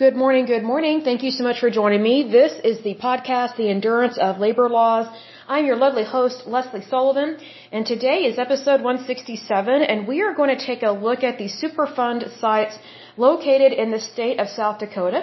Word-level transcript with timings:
Good 0.00 0.16
morning, 0.16 0.46
good 0.46 0.62
morning. 0.62 1.02
Thank 1.02 1.22
you 1.22 1.30
so 1.30 1.44
much 1.44 1.58
for 1.60 1.68
joining 1.68 2.02
me. 2.02 2.14
This 2.36 2.52
is 2.64 2.76
the 2.82 2.94
podcast, 2.94 3.56
The 3.58 3.68
Endurance 3.68 4.16
of 4.16 4.38
Labor 4.38 4.66
Laws. 4.70 5.06
I'm 5.46 5.66
your 5.66 5.76
lovely 5.76 6.04
host, 6.04 6.46
Lesley 6.46 6.80
Sullivan, 6.92 7.36
and 7.70 7.84
today 7.84 8.20
is 8.28 8.38
episode 8.38 8.80
167, 8.80 9.82
and 9.82 10.08
we 10.08 10.22
are 10.22 10.32
going 10.32 10.56
to 10.56 10.64
take 10.68 10.82
a 10.82 10.92
look 10.92 11.22
at 11.22 11.36
the 11.36 11.50
Superfund 11.60 12.40
sites 12.40 12.78
located 13.18 13.72
in 13.74 13.90
the 13.90 14.00
state 14.00 14.40
of 14.40 14.48
South 14.48 14.78
Dakota. 14.78 15.20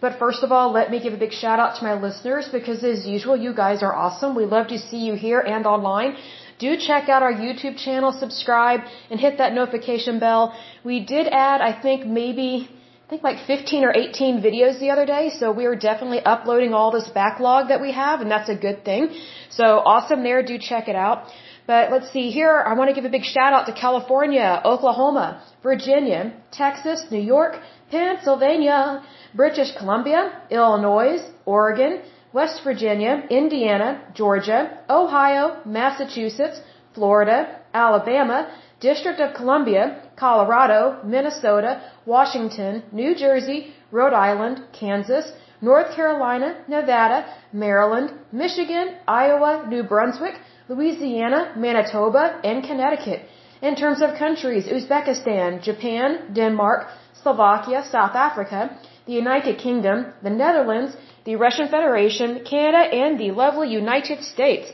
But 0.00 0.20
first 0.20 0.44
of 0.44 0.52
all, 0.52 0.70
let 0.70 0.92
me 0.92 1.02
give 1.02 1.12
a 1.12 1.22
big 1.26 1.32
shout 1.32 1.58
out 1.58 1.78
to 1.78 1.84
my 1.88 1.94
listeners 2.00 2.48
because 2.52 2.84
as 2.84 3.04
usual, 3.04 3.36
you 3.36 3.52
guys 3.52 3.82
are 3.82 3.94
awesome. 4.06 4.36
We 4.36 4.44
love 4.44 4.68
to 4.68 4.78
see 4.78 5.04
you 5.08 5.14
here 5.14 5.40
and 5.40 5.66
online. 5.66 6.16
Do 6.60 6.76
check 6.76 7.08
out 7.08 7.24
our 7.24 7.32
YouTube 7.32 7.78
channel, 7.78 8.12
subscribe, 8.12 8.82
and 9.10 9.18
hit 9.18 9.38
that 9.38 9.54
notification 9.54 10.20
bell. 10.20 10.54
We 10.84 11.00
did 11.00 11.26
add, 11.26 11.60
I 11.60 11.72
think, 11.82 12.06
maybe 12.06 12.68
think 13.10 13.24
like 13.24 13.44
15 13.44 13.84
or 13.84 13.92
18 13.92 14.40
videos 14.40 14.78
the 14.78 14.90
other 14.90 15.04
day, 15.04 15.30
so 15.38 15.50
we 15.60 15.64
are 15.66 15.74
definitely 15.74 16.20
uploading 16.34 16.72
all 16.72 16.90
this 16.92 17.08
backlog 17.08 17.68
that 17.70 17.80
we 17.80 17.90
have, 17.92 18.20
and 18.20 18.30
that's 18.30 18.48
a 18.48 18.54
good 18.66 18.84
thing. 18.84 19.08
So 19.50 19.64
awesome 19.92 20.22
there, 20.22 20.42
do 20.50 20.58
check 20.58 20.86
it 20.88 20.94
out. 20.94 21.24
But 21.66 21.90
let's 21.90 22.10
see 22.12 22.30
here, 22.30 22.54
I 22.70 22.74
want 22.74 22.88
to 22.90 22.94
give 22.94 23.04
a 23.04 23.14
big 23.16 23.24
shout 23.24 23.52
out 23.52 23.66
to 23.66 23.72
California, 23.72 24.62
Oklahoma, 24.64 25.42
Virginia, 25.62 26.32
Texas, 26.52 27.04
New 27.10 27.24
York, 27.34 27.58
Pennsylvania, 27.90 29.02
British 29.34 29.72
Columbia, 29.76 30.22
Illinois, 30.50 31.18
Oregon, 31.44 32.02
West 32.32 32.62
Virginia, 32.62 33.24
Indiana, 33.28 33.88
Georgia, 34.14 34.60
Ohio, 34.88 35.44
Massachusetts, 35.64 36.60
Florida, 36.94 37.58
Alabama, 37.74 38.38
District 38.80 39.20
of 39.20 39.34
Columbia, 39.34 39.84
Colorado, 40.16 41.00
Minnesota, 41.04 41.82
Washington, 42.06 42.82
New 42.92 43.14
Jersey, 43.14 43.74
Rhode 43.90 44.14
Island, 44.14 44.62
Kansas, 44.72 45.32
North 45.60 45.94
Carolina, 45.94 46.64
Nevada, 46.68 47.26
Maryland, 47.52 48.12
Michigan, 48.32 48.96
Iowa, 49.06 49.66
New 49.68 49.82
Brunswick, 49.82 50.34
Louisiana, 50.68 51.52
Manitoba, 51.56 52.40
and 52.42 52.64
Connecticut. 52.64 53.20
In 53.60 53.76
terms 53.76 54.00
of 54.00 54.14
countries, 54.14 54.64
Uzbekistan, 54.66 55.62
Japan, 55.62 56.32
Denmark, 56.32 56.88
Slovakia, 57.22 57.84
South 57.84 58.14
Africa, 58.14 58.70
the 59.06 59.12
United 59.12 59.58
Kingdom, 59.58 60.06
the 60.22 60.30
Netherlands, 60.30 60.96
the 61.24 61.36
Russian 61.36 61.68
Federation, 61.68 62.44
Canada, 62.44 62.82
and 63.04 63.20
the 63.20 63.30
lovely 63.32 63.68
United 63.68 64.22
States. 64.22 64.72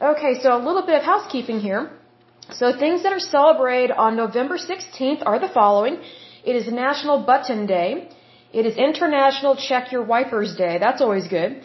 Okay, 0.00 0.40
so 0.40 0.56
a 0.56 0.62
little 0.66 0.86
bit 0.86 0.96
of 0.96 1.02
housekeeping 1.02 1.60
here. 1.60 1.90
So 2.60 2.76
things 2.84 3.02
that 3.02 3.12
are 3.12 3.26
celebrated 3.36 3.92
on 3.92 4.16
November 4.16 4.56
16th 4.58 5.22
are 5.24 5.38
the 5.38 5.48
following. 5.48 5.94
It 6.44 6.54
is 6.54 6.66
National 6.70 7.18
Button 7.30 7.64
Day. 7.66 8.08
It 8.52 8.66
is 8.66 8.76
International 8.76 9.56
Check 9.56 9.90
Your 9.92 10.02
Wipers 10.02 10.54
Day. 10.56 10.74
That's 10.78 11.00
always 11.00 11.26
good. 11.28 11.62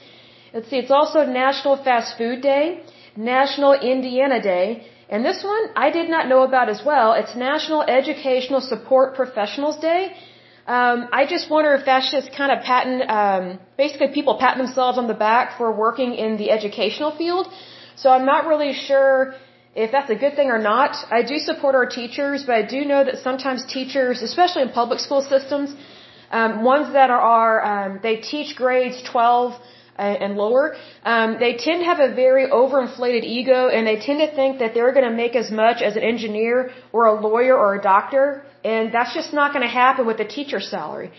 Let's 0.53 0.69
see, 0.69 0.77
it's 0.77 0.91
also 0.91 1.25
National 1.25 1.75
Fast 1.83 2.17
Food 2.17 2.41
Day, 2.41 2.83
National 3.17 3.73
Indiana 3.73 4.41
Day, 4.41 4.87
and 5.09 5.25
this 5.25 5.43
one 5.43 5.63
I 5.75 5.89
did 5.89 6.09
not 6.09 6.29
know 6.29 6.43
about 6.43 6.69
as 6.69 6.81
well. 6.85 7.13
It's 7.13 7.35
National 7.35 7.81
Educational 7.81 8.61
Support 8.61 9.15
Professionals 9.15 9.77
Day. 9.79 10.13
Um, 10.67 11.07
I 11.11 11.25
just 11.25 11.49
wonder 11.49 11.73
if 11.75 11.85
that's 11.85 12.11
just 12.11 12.31
kind 12.35 12.51
of 12.51 12.63
patent, 12.63 13.09
um, 13.09 13.59
basically 13.77 14.09
people 14.13 14.37
pat 14.39 14.57
themselves 14.57 14.97
on 14.97 15.07
the 15.07 15.19
back 15.27 15.57
for 15.57 15.71
working 15.71 16.13
in 16.13 16.37
the 16.37 16.49
educational 16.51 17.11
field. 17.15 17.47
So 17.95 18.09
I'm 18.09 18.25
not 18.25 18.47
really 18.47 18.73
sure 18.73 19.33
if 19.85 19.91
that's 19.91 20.09
a 20.09 20.19
good 20.23 20.35
thing 20.35 20.49
or 20.55 20.61
not. 20.71 20.91
I 21.17 21.21
do 21.31 21.37
support 21.37 21.73
our 21.75 21.89
teachers, 21.99 22.43
but 22.47 22.55
I 22.61 22.63
do 22.75 22.79
know 22.91 23.01
that 23.07 23.17
sometimes 23.27 23.59
teachers, 23.77 24.23
especially 24.29 24.63
in 24.67 24.69
public 24.69 24.99
school 24.99 25.21
systems, 25.33 25.69
um, 26.31 26.63
ones 26.63 26.87
that 26.93 27.09
are, 27.11 27.55
um, 27.71 27.99
they 28.07 28.15
teach 28.31 28.55
grades 28.55 28.97
12 29.03 29.53
and 29.99 30.35
lower, 30.35 30.65
um, 31.11 31.37
they 31.39 31.53
tend 31.65 31.79
to 31.83 31.85
have 31.91 31.99
a 31.99 32.11
very 32.23 32.45
overinflated 32.59 33.23
ego 33.37 33.59
and 33.75 33.87
they 33.87 33.97
tend 34.07 34.19
to 34.25 34.29
think 34.39 34.59
that 34.59 34.75
they're 34.75 34.93
going 34.97 35.09
to 35.11 35.17
make 35.23 35.35
as 35.35 35.49
much 35.63 35.81
as 35.87 35.95
an 35.95 36.03
engineer 36.03 36.71
or 36.91 37.05
a 37.13 37.15
lawyer 37.27 37.55
or 37.63 37.69
a 37.79 37.81
doctor, 37.81 38.43
and 38.63 38.93
that's 38.93 39.13
just 39.19 39.33
not 39.39 39.53
going 39.53 39.65
to 39.69 39.73
happen 39.83 40.05
with 40.05 40.19
a 40.19 40.27
teacher's 40.35 40.67
salary. 40.75 41.09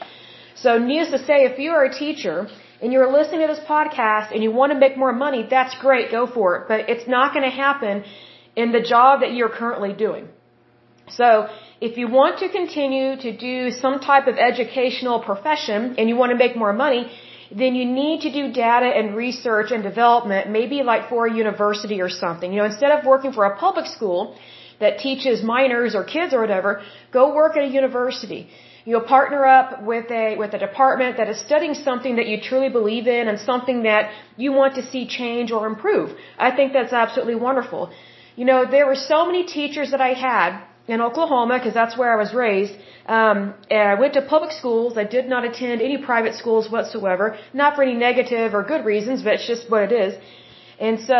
So 0.62 0.78
needless 0.78 1.12
to 1.16 1.20
say, 1.30 1.38
if 1.50 1.58
you 1.58 1.70
are 1.76 1.84
a 1.84 1.94
teacher 2.04 2.36
and 2.80 2.92
you're 2.92 3.10
listening 3.18 3.42
to 3.46 3.48
this 3.54 3.64
podcast 3.74 4.32
and 4.32 4.42
you 4.44 4.52
want 4.60 4.72
to 4.72 4.78
make 4.78 4.96
more 4.96 5.12
money, 5.26 5.42
that's 5.56 5.74
great, 5.86 6.10
go 6.12 6.26
for 6.36 6.48
it. 6.56 6.62
But 6.70 6.88
it's 6.92 7.08
not 7.16 7.32
going 7.34 7.46
to 7.50 7.56
happen 7.66 8.04
in 8.56 8.72
the 8.72 8.80
job 8.80 9.20
that 9.20 9.32
you're 9.32 9.54
currently 9.60 9.92
doing. 9.92 10.28
So, 11.10 11.48
if 11.80 11.96
you 11.96 12.08
want 12.08 12.40
to 12.40 12.48
continue 12.48 13.16
to 13.16 13.30
do 13.36 13.70
some 13.70 14.00
type 14.00 14.26
of 14.26 14.36
educational 14.36 15.20
profession 15.20 15.94
and 15.96 16.08
you 16.08 16.16
want 16.16 16.32
to 16.32 16.36
make 16.36 16.56
more 16.56 16.72
money, 16.72 17.10
then 17.50 17.74
you 17.74 17.84
need 17.84 18.22
to 18.22 18.32
do 18.32 18.52
data 18.52 18.86
and 18.86 19.16
research 19.16 19.70
and 19.70 19.82
development, 19.82 20.50
maybe 20.50 20.82
like 20.82 21.08
for 21.08 21.26
a 21.26 21.32
university 21.32 22.00
or 22.00 22.10
something. 22.10 22.52
You 22.52 22.58
know, 22.58 22.66
instead 22.66 22.90
of 22.90 23.06
working 23.06 23.32
for 23.32 23.44
a 23.44 23.56
public 23.56 23.86
school 23.86 24.36
that 24.80 24.98
teaches 24.98 25.42
minors 25.42 25.94
or 25.94 26.04
kids 26.04 26.34
or 26.34 26.40
whatever, 26.40 26.82
go 27.12 27.34
work 27.34 27.56
at 27.56 27.62
a 27.62 27.68
university. 27.68 28.50
You'll 28.84 29.08
partner 29.16 29.44
up 29.44 29.82
with 29.82 30.10
a 30.10 30.36
with 30.36 30.54
a 30.54 30.58
department 30.58 31.16
that 31.18 31.28
is 31.28 31.38
studying 31.40 31.74
something 31.74 32.16
that 32.16 32.26
you 32.26 32.40
truly 32.40 32.70
believe 32.70 33.06
in 33.06 33.28
and 33.28 33.38
something 33.38 33.82
that 33.82 34.10
you 34.36 34.52
want 34.52 34.76
to 34.76 34.82
see 34.90 35.06
change 35.06 35.52
or 35.52 35.66
improve. 35.66 36.16
I 36.38 36.50
think 36.56 36.72
that's 36.72 36.92
absolutely 36.92 37.34
wonderful. 37.34 37.90
You 38.38 38.44
know, 38.50 38.58
there 38.76 38.86
were 38.90 39.00
so 39.12 39.18
many 39.28 39.42
teachers 39.58 39.88
that 39.92 40.02
I 40.08 40.12
had 40.28 40.50
in 40.92 41.00
Oklahoma 41.06 41.54
because 41.58 41.74
that's 41.80 41.96
where 42.00 42.10
I 42.16 42.18
was 42.24 42.32
raised. 42.32 42.74
Um, 43.16 43.38
and 43.76 43.84
I 43.92 43.96
went 44.02 44.12
to 44.18 44.22
public 44.34 44.52
schools. 44.60 44.90
I 45.04 45.06
did 45.16 45.26
not 45.32 45.42
attend 45.48 45.82
any 45.88 45.98
private 46.10 46.34
schools 46.40 46.70
whatsoever, 46.74 47.24
not 47.62 47.74
for 47.74 47.82
any 47.88 47.96
negative 48.08 48.54
or 48.58 48.62
good 48.72 48.84
reasons, 48.92 49.24
but 49.24 49.32
it's 49.36 49.48
just 49.54 49.64
what 49.72 49.82
it 49.88 49.92
is. 50.04 50.12
And 50.86 51.00
so 51.08 51.18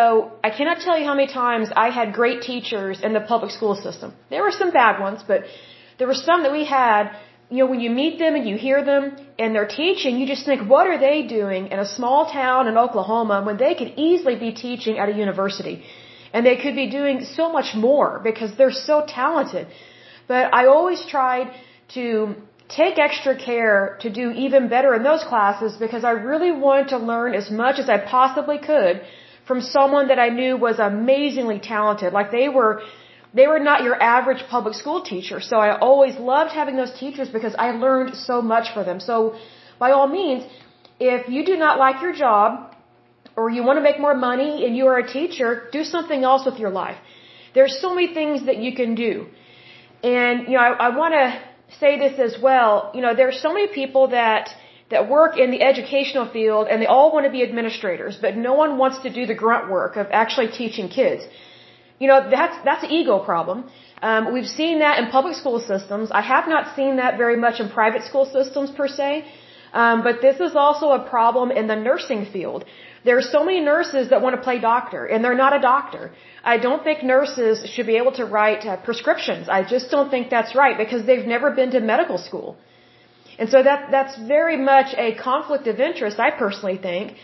I 0.48 0.50
cannot 0.58 0.78
tell 0.86 0.96
you 0.98 1.06
how 1.10 1.16
many 1.20 1.30
times 1.44 1.72
I 1.84 1.88
had 1.98 2.12
great 2.20 2.40
teachers 2.50 3.00
in 3.06 3.12
the 3.18 3.24
public 3.32 3.50
school 3.58 3.74
system. 3.86 4.14
There 4.30 4.44
were 4.48 4.56
some 4.62 4.70
bad 4.70 5.00
ones, 5.06 5.24
but 5.26 5.40
there 5.98 6.08
were 6.12 6.20
some 6.28 6.44
that 6.44 6.52
we 6.60 6.64
had. 6.64 7.02
You 7.50 7.60
know, 7.60 7.70
when 7.72 7.80
you 7.80 7.90
meet 8.02 8.14
them 8.24 8.36
and 8.38 8.48
you 8.50 8.56
hear 8.68 8.84
them 8.92 9.04
and 9.40 9.56
they're 9.56 9.72
teaching, 9.82 10.18
you 10.20 10.26
just 10.34 10.44
think, 10.46 10.60
what 10.74 10.86
are 10.86 10.98
they 11.06 11.16
doing 11.38 11.62
in 11.72 11.78
a 11.80 11.88
small 11.96 12.20
town 12.40 12.68
in 12.68 12.78
Oklahoma 12.86 13.42
when 13.48 13.56
they 13.64 13.74
could 13.74 13.94
easily 14.08 14.36
be 14.36 14.52
teaching 14.66 14.98
at 14.98 15.08
a 15.08 15.16
university? 15.26 15.82
And 16.32 16.44
they 16.44 16.56
could 16.56 16.76
be 16.76 16.88
doing 16.90 17.24
so 17.24 17.50
much 17.50 17.74
more 17.74 18.20
because 18.22 18.50
they're 18.56 18.80
so 18.90 19.04
talented. 19.06 19.66
But 20.26 20.52
I 20.54 20.66
always 20.66 21.04
tried 21.06 21.46
to 21.94 22.34
take 22.68 22.98
extra 22.98 23.34
care 23.36 23.96
to 24.02 24.10
do 24.10 24.30
even 24.30 24.68
better 24.68 24.94
in 24.94 25.02
those 25.02 25.24
classes 25.24 25.76
because 25.84 26.04
I 26.04 26.10
really 26.10 26.52
wanted 26.52 26.88
to 26.88 26.98
learn 26.98 27.34
as 27.34 27.50
much 27.50 27.78
as 27.78 27.88
I 27.88 27.98
possibly 27.98 28.58
could 28.58 29.00
from 29.46 29.62
someone 29.62 30.08
that 30.08 30.18
I 30.18 30.28
knew 30.28 30.56
was 30.58 30.78
amazingly 30.78 31.58
talented. 31.58 32.12
Like 32.12 32.30
they 32.30 32.48
were, 32.50 32.82
they 33.32 33.46
were 33.46 33.58
not 33.58 33.82
your 33.82 33.96
average 34.00 34.42
public 34.50 34.74
school 34.74 35.00
teacher. 35.02 35.40
So 35.40 35.56
I 35.56 35.78
always 35.78 36.16
loved 36.16 36.52
having 36.52 36.76
those 36.76 36.92
teachers 36.98 37.28
because 37.30 37.54
I 37.58 37.70
learned 37.70 38.14
so 38.14 38.42
much 38.42 38.74
from 38.74 38.84
them. 38.84 39.00
So 39.00 39.36
by 39.78 39.92
all 39.92 40.06
means, 40.06 40.44
if 41.00 41.28
you 41.28 41.46
do 41.46 41.56
not 41.56 41.78
like 41.78 42.02
your 42.02 42.12
job, 42.12 42.74
or 43.38 43.44
you 43.56 43.62
want 43.68 43.76
to 43.80 43.84
make 43.88 43.98
more 44.06 44.16
money 44.30 44.52
and 44.64 44.76
you 44.78 44.86
are 44.90 44.98
a 45.06 45.08
teacher, 45.18 45.48
do 45.78 45.82
something 45.94 46.22
else 46.30 46.42
with 46.48 46.58
your 46.62 46.72
life. 46.84 46.98
There's 47.56 47.76
so 47.84 47.90
many 47.96 48.08
things 48.18 48.46
that 48.48 48.58
you 48.64 48.72
can 48.80 48.90
do. 49.06 49.12
And, 50.18 50.36
you 50.48 50.54
know, 50.56 50.64
I, 50.68 50.70
I 50.86 50.88
want 51.00 51.12
to 51.20 51.24
say 51.80 51.92
this 52.04 52.16
as 52.28 52.34
well. 52.48 52.72
You 52.96 53.02
know, 53.04 53.12
there 53.18 53.28
are 53.32 53.40
so 53.46 53.50
many 53.56 53.68
people 53.80 54.04
that, 54.18 54.44
that 54.92 55.02
work 55.16 55.32
in 55.44 55.48
the 55.56 55.62
educational 55.72 56.26
field 56.36 56.64
and 56.70 56.76
they 56.82 56.90
all 56.94 57.08
want 57.14 57.24
to 57.28 57.32
be 57.38 57.42
administrators, 57.50 58.14
but 58.24 58.36
no 58.48 58.54
one 58.62 58.72
wants 58.82 58.98
to 59.06 59.10
do 59.18 59.24
the 59.32 59.38
grunt 59.42 59.66
work 59.76 59.96
of 60.02 60.06
actually 60.22 60.48
teaching 60.62 60.88
kids. 61.00 61.22
You 62.00 62.08
know, 62.10 62.20
that's, 62.36 62.56
that's 62.68 62.84
an 62.88 62.92
ego 63.00 63.16
problem. 63.30 63.58
Um, 64.08 64.32
we've 64.34 64.52
seen 64.60 64.78
that 64.84 64.94
in 65.00 65.10
public 65.18 65.34
school 65.42 65.60
systems. 65.72 66.06
I 66.20 66.22
have 66.34 66.46
not 66.54 66.76
seen 66.76 66.92
that 67.02 67.18
very 67.24 67.38
much 67.44 67.56
in 67.62 67.68
private 67.80 68.02
school 68.08 68.26
systems 68.36 68.70
per 68.70 68.88
se. 68.98 69.10
Um, 69.72 70.02
but 70.02 70.22
this 70.22 70.40
is 70.40 70.56
also 70.56 70.86
a 70.92 71.02
problem 71.08 71.50
in 71.50 71.66
the 71.66 71.76
nursing 71.76 72.24
field 72.34 72.64
there 73.08 73.18
are 73.20 73.28
so 73.36 73.42
many 73.48 73.60
nurses 73.72 74.04
that 74.10 74.20
want 74.24 74.34
to 74.38 74.42
play 74.46 74.56
doctor, 74.72 75.02
and 75.10 75.24
they're 75.24 75.40
not 75.46 75.54
a 75.58 75.62
doctor. 75.74 76.02
I 76.54 76.56
don't 76.66 76.82
think 76.86 77.02
nurses 77.16 77.56
should 77.72 77.88
be 77.92 77.96
able 78.02 78.14
to 78.20 78.24
write 78.34 78.62
uh, 78.66 78.76
prescriptions. 78.88 79.44
I 79.58 79.60
just 79.74 79.86
don't 79.94 80.10
think 80.14 80.24
that's 80.36 80.54
right 80.62 80.76
because 80.84 81.02
they've 81.08 81.28
never 81.36 81.48
been 81.60 81.70
to 81.76 81.80
medical 81.94 82.18
school. 82.28 82.48
And 83.38 83.48
so 83.54 83.62
that 83.68 83.80
that's 83.96 84.14
very 84.36 84.58
much 84.72 84.88
a 85.06 85.08
conflict 85.28 85.66
of 85.72 85.80
interest, 85.88 86.16
I 86.28 86.30
personally 86.44 86.78
think, 86.88 87.14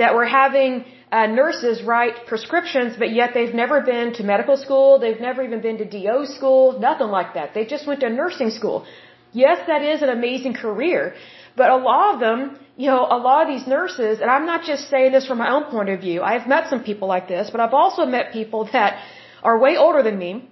that 0.00 0.14
we're 0.16 0.32
having 0.42 0.84
uh, 1.10 1.26
nurses 1.26 1.82
write 1.82 2.26
prescriptions, 2.32 2.96
but 3.02 3.10
yet 3.20 3.30
they've 3.34 3.56
never 3.62 3.80
been 3.92 4.12
to 4.18 4.22
medical 4.34 4.56
school, 4.64 4.98
they've 5.04 5.22
never 5.28 5.42
even 5.48 5.60
been 5.60 5.78
to 5.84 5.88
DO 5.96 6.18
school, 6.36 6.78
nothing 6.88 7.10
like 7.18 7.34
that. 7.34 7.52
They 7.56 7.64
just 7.74 7.86
went 7.86 8.00
to 8.00 8.10
nursing 8.10 8.50
school. 8.50 8.86
Yes, 9.32 9.66
that 9.66 9.82
is 9.82 10.02
an 10.02 10.10
amazing 10.10 10.54
career, 10.54 11.14
but 11.56 11.70
a 11.70 11.76
lot 11.76 12.14
of 12.14 12.20
them 12.20 12.58
you 12.76 12.86
know, 12.86 13.06
a 13.18 13.18
lot 13.18 13.42
of 13.42 13.48
these 13.54 13.66
nurses, 13.66 14.20
and 14.20 14.30
I'm 14.30 14.46
not 14.46 14.64
just 14.64 14.88
saying 14.88 15.12
this 15.12 15.26
from 15.26 15.38
my 15.38 15.50
own 15.50 15.64
point 15.64 15.88
of 15.90 16.00
view, 16.00 16.22
I've 16.22 16.46
met 16.48 16.70
some 16.70 16.82
people 16.82 17.06
like 17.08 17.28
this, 17.28 17.50
but 17.50 17.60
I've 17.60 17.74
also 17.74 18.06
met 18.06 18.32
people 18.32 18.68
that 18.72 19.02
are 19.42 19.58
way 19.58 19.76
older 19.76 20.02
than 20.02 20.18
me, 20.18 20.48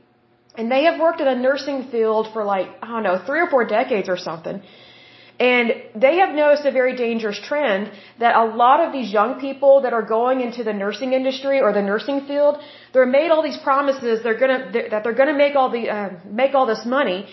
and 0.57 0.71
they 0.71 0.85
have 0.85 1.01
worked 1.01 1.21
in 1.21 1.29
a 1.29 1.35
nursing 1.35 1.89
field 1.91 2.29
for 2.35 2.45
like, 2.45 2.69
I 2.83 2.89
don't 2.89 3.03
know, 3.03 3.19
three 3.25 3.41
or 3.41 3.49
four 3.49 3.65
decades 3.65 4.09
or 4.09 4.19
something. 4.19 4.63
And 5.39 5.73
they 5.95 6.17
have 6.17 6.35
noticed 6.35 6.67
a 6.67 6.71
very 6.71 6.95
dangerous 6.97 7.41
trend 7.43 7.91
that 8.19 8.37
a 8.37 8.45
lot 8.45 8.81
of 8.85 8.93
these 8.93 9.11
young 9.11 9.41
people 9.41 9.81
that 9.85 9.95
are 9.95 10.03
going 10.03 10.43
into 10.43 10.63
the 10.63 10.75
nursing 10.75 11.15
industry 11.15 11.63
or 11.63 11.73
the 11.73 11.81
nursing 11.81 12.27
field, 12.27 12.59
they're 12.93 13.07
made 13.07 13.31
all 13.31 13.43
these 13.43 13.57
promises 13.57 14.23
they're 14.23 14.39
gonna 14.39 14.71
that 14.91 15.03
they're 15.03 15.21
gonna 15.23 15.39
make 15.45 15.57
all 15.57 15.71
the 15.71 15.89
uh, 15.89 16.11
make 16.27 16.55
all 16.55 16.67
this 16.67 16.85
money, 16.85 17.27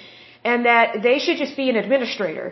and 0.49 0.65
that 0.71 0.87
they 1.07 1.17
should 1.23 1.37
just 1.43 1.55
be 1.61 1.67
an 1.73 1.77
administrator. 1.83 2.47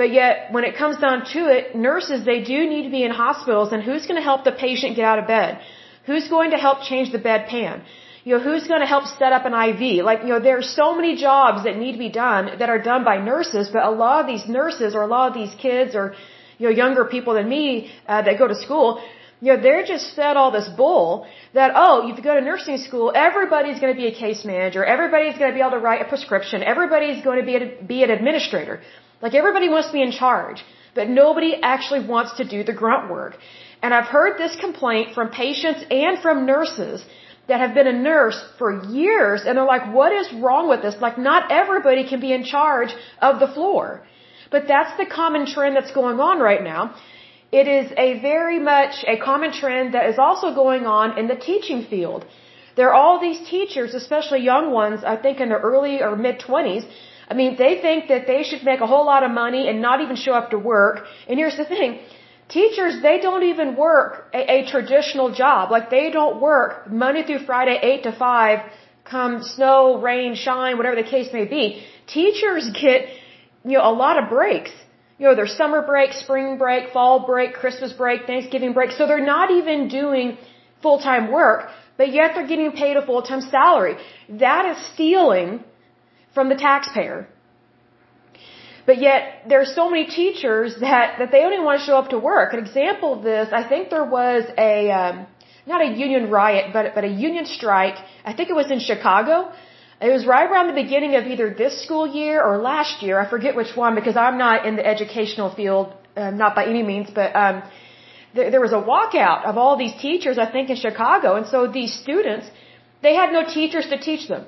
But 0.00 0.10
yet, 0.20 0.34
when 0.54 0.64
it 0.68 0.74
comes 0.82 0.96
down 1.04 1.18
to 1.34 1.40
it, 1.56 1.64
nurses 1.88 2.18
they 2.32 2.40
do 2.52 2.58
need 2.72 2.84
to 2.88 2.92
be 2.98 3.02
in 3.08 3.12
hospitals, 3.24 3.68
and 3.72 3.82
who's 3.88 4.04
going 4.08 4.20
to 4.22 4.26
help 4.30 4.44
the 4.50 4.56
patient 4.66 4.96
get 4.98 5.04
out 5.10 5.18
of 5.22 5.26
bed? 5.36 5.50
Who's 6.08 6.28
going 6.36 6.50
to 6.56 6.60
help 6.66 6.78
change 6.90 7.08
the 7.16 7.22
bedpan? 7.28 7.74
You 8.24 8.32
know, 8.34 8.42
who's 8.46 8.66
going 8.72 8.82
to 8.86 8.90
help 8.94 9.04
set 9.20 9.32
up 9.36 9.44
an 9.50 9.54
IV? 9.66 9.82
Like, 10.10 10.20
you 10.26 10.32
know, 10.32 10.40
there 10.48 10.58
are 10.62 10.68
so 10.80 10.86
many 10.98 11.12
jobs 11.28 11.58
that 11.66 11.76
need 11.82 11.92
to 11.98 12.02
be 12.08 12.12
done 12.26 12.44
that 12.60 12.68
are 12.74 12.82
done 12.92 13.02
by 13.10 13.16
nurses, 13.32 13.70
but 13.74 13.82
a 13.92 13.94
lot 14.04 14.16
of 14.22 14.26
these 14.32 14.46
nurses 14.58 14.94
or 14.96 15.02
a 15.08 15.10
lot 15.16 15.26
of 15.30 15.34
these 15.40 15.54
kids 15.66 15.94
or, 16.00 16.14
you 16.58 16.66
know, 16.66 16.74
younger 16.82 17.04
people 17.14 17.32
than 17.38 17.48
me 17.48 17.66
uh, 18.06 18.22
that 18.26 18.38
go 18.42 18.46
to 18.54 18.58
school, 18.66 18.88
you 19.40 19.52
know, 19.52 19.62
they're 19.62 19.84
just 19.84 20.14
fed 20.14 20.36
all 20.36 20.50
this 20.50 20.68
bull 20.76 21.26
that, 21.54 21.72
oh, 21.74 22.08
if 22.08 22.18
you 22.18 22.22
go 22.22 22.34
to 22.34 22.40
nursing 22.40 22.78
school, 22.78 23.12
everybody's 23.14 23.80
going 23.80 23.92
to 23.94 24.00
be 24.00 24.08
a 24.08 24.14
case 24.14 24.44
manager, 24.44 24.84
everybody's 24.84 25.36
going 25.38 25.50
to 25.50 25.54
be 25.54 25.60
able 25.60 25.76
to 25.78 25.84
write 25.86 26.02
a 26.02 26.08
prescription, 26.08 26.62
everybody's 26.62 27.22
going 27.24 27.40
to 27.40 27.46
be, 27.46 27.56
a, 27.56 27.82
be 27.94 28.02
an 28.02 28.10
administrator. 28.10 28.80
Like, 29.22 29.34
everybody 29.34 29.68
wants 29.68 29.88
to 29.88 29.94
be 29.94 30.02
in 30.02 30.12
charge, 30.12 30.62
but 30.94 31.08
nobody 31.08 31.54
actually 31.62 32.06
wants 32.06 32.36
to 32.38 32.44
do 32.44 32.64
the 32.64 32.72
grunt 32.72 33.10
work. 33.10 33.36
And 33.82 33.94
I've 33.94 34.10
heard 34.16 34.38
this 34.38 34.54
complaint 34.56 35.14
from 35.14 35.30
patients 35.30 35.84
and 35.90 36.18
from 36.18 36.44
nurses 36.44 37.04
that 37.48 37.60
have 37.60 37.74
been 37.74 37.86
a 37.86 37.98
nurse 38.10 38.38
for 38.58 38.84
years 38.84 39.42
and 39.44 39.56
they're 39.56 39.72
like, 39.76 39.92
what 39.92 40.12
is 40.12 40.26
wrong 40.34 40.68
with 40.68 40.82
this? 40.82 40.96
Like 41.00 41.16
not 41.18 41.50
everybody 41.50 42.08
can 42.08 42.20
be 42.20 42.32
in 42.32 42.44
charge 42.44 42.92
of 43.20 43.40
the 43.40 43.48
floor. 43.48 44.02
But 44.50 44.66
that's 44.68 44.96
the 44.96 45.06
common 45.06 45.46
trend 45.46 45.76
that's 45.76 45.92
going 45.92 46.20
on 46.20 46.38
right 46.40 46.62
now. 46.62 46.94
It 47.52 47.66
is 47.66 47.92
a 47.96 48.20
very 48.20 48.60
much 48.60 49.04
a 49.06 49.16
common 49.16 49.52
trend 49.52 49.94
that 49.94 50.08
is 50.08 50.18
also 50.18 50.54
going 50.54 50.86
on 50.86 51.18
in 51.18 51.26
the 51.26 51.34
teaching 51.34 51.84
field. 51.84 52.24
There 52.76 52.88
are 52.90 52.94
all 52.94 53.20
these 53.20 53.40
teachers, 53.48 53.94
especially 53.94 54.40
young 54.42 54.70
ones, 54.70 55.02
I 55.04 55.16
think 55.16 55.40
in 55.40 55.48
their 55.48 55.58
early 55.58 56.00
or 56.02 56.14
mid 56.16 56.38
20s. 56.40 56.84
I 57.28 57.34
mean, 57.34 57.56
they 57.56 57.80
think 57.80 58.08
that 58.08 58.26
they 58.26 58.42
should 58.42 58.64
make 58.64 58.80
a 58.80 58.86
whole 58.86 59.06
lot 59.06 59.22
of 59.22 59.30
money 59.30 59.68
and 59.68 59.80
not 59.80 60.00
even 60.00 60.16
show 60.16 60.32
up 60.32 60.50
to 60.50 60.58
work. 60.58 61.06
And 61.28 61.38
here's 61.38 61.56
the 61.56 61.64
thing 61.64 62.00
Teachers, 62.50 63.00
they 63.00 63.18
don't 63.20 63.44
even 63.44 63.76
work 63.76 64.28
a, 64.34 64.40
a 64.56 64.66
traditional 64.66 65.32
job. 65.32 65.70
Like 65.70 65.88
they 65.88 66.10
don't 66.10 66.40
work 66.40 66.90
Monday 66.90 67.22
through 67.24 67.44
Friday, 67.46 67.78
8 67.80 68.02
to 68.04 68.12
5, 68.12 68.58
come 69.04 69.42
snow, 69.42 70.00
rain, 70.00 70.34
shine, 70.34 70.76
whatever 70.76 70.96
the 70.96 71.08
case 71.08 71.32
may 71.32 71.44
be. 71.44 71.84
Teachers 72.08 72.70
get, 72.70 73.06
you 73.64 73.78
know, 73.78 73.88
a 73.88 73.94
lot 74.04 74.20
of 74.20 74.28
breaks. 74.28 74.72
You 75.20 75.26
know, 75.26 75.34
there's 75.40 75.54
summer 75.62 75.82
break, 75.82 76.14
spring 76.14 76.56
break, 76.56 76.94
fall 76.94 77.26
break, 77.26 77.52
Christmas 77.62 77.92
break, 77.92 78.26
Thanksgiving 78.26 78.72
break. 78.72 78.92
So 78.92 79.06
they're 79.06 79.28
not 79.36 79.50
even 79.50 79.88
doing 79.88 80.38
full-time 80.84 81.30
work, 81.30 81.68
but 81.98 82.10
yet 82.10 82.30
they're 82.34 82.46
getting 82.52 82.72
paid 82.72 82.96
a 82.96 83.04
full-time 83.04 83.42
salary. 83.42 83.96
That 84.44 84.64
is 84.70 84.78
stealing 84.94 85.62
from 86.32 86.48
the 86.48 86.54
taxpayer. 86.54 87.28
But 88.86 88.96
yet, 89.02 89.42
there 89.46 89.60
are 89.60 89.72
so 89.80 89.90
many 89.90 90.06
teachers 90.06 90.76
that, 90.80 91.18
that 91.18 91.30
they 91.30 91.42
only 91.44 91.60
want 91.66 91.80
to 91.80 91.84
show 91.84 91.98
up 91.98 92.08
to 92.14 92.18
work. 92.18 92.54
An 92.54 92.60
example 92.60 93.12
of 93.12 93.22
this, 93.22 93.46
I 93.52 93.62
think 93.68 93.90
there 93.90 94.08
was 94.20 94.44
a, 94.56 94.90
um, 94.90 95.26
not 95.66 95.82
a 95.82 95.90
union 96.06 96.30
riot, 96.30 96.72
but, 96.72 96.94
but 96.94 97.04
a 97.04 97.12
union 97.28 97.44
strike. 97.44 97.98
I 98.24 98.32
think 98.32 98.48
it 98.48 98.56
was 98.62 98.70
in 98.70 98.80
Chicago. 98.80 99.52
It 100.00 100.10
was 100.16 100.24
right 100.26 100.50
around 100.50 100.68
the 100.68 100.80
beginning 100.84 101.14
of 101.16 101.26
either 101.26 101.52
this 101.62 101.74
school 101.84 102.06
year 102.06 102.42
or 102.42 102.56
last 102.58 103.02
year. 103.02 103.20
I 103.20 103.28
forget 103.28 103.54
which 103.54 103.76
one 103.76 103.94
because 103.94 104.16
I'm 104.16 104.38
not 104.38 104.64
in 104.64 104.76
the 104.76 104.86
educational 104.94 105.50
field, 105.54 105.92
uh, 106.16 106.30
not 106.30 106.54
by 106.54 106.64
any 106.66 106.82
means, 106.82 107.10
but, 107.10 107.36
um, 107.36 107.62
there, 108.34 108.50
there 108.52 108.60
was 108.60 108.72
a 108.72 108.82
walkout 108.92 109.44
of 109.44 109.58
all 109.58 109.76
these 109.76 109.94
teachers, 110.06 110.38
I 110.38 110.46
think, 110.50 110.70
in 110.70 110.76
Chicago. 110.76 111.34
And 111.36 111.46
so 111.46 111.66
these 111.66 111.92
students, 111.92 112.46
they 113.02 113.14
had 113.14 113.32
no 113.32 113.42
teachers 113.44 113.86
to 113.88 113.98
teach 113.98 114.26
them. 114.28 114.46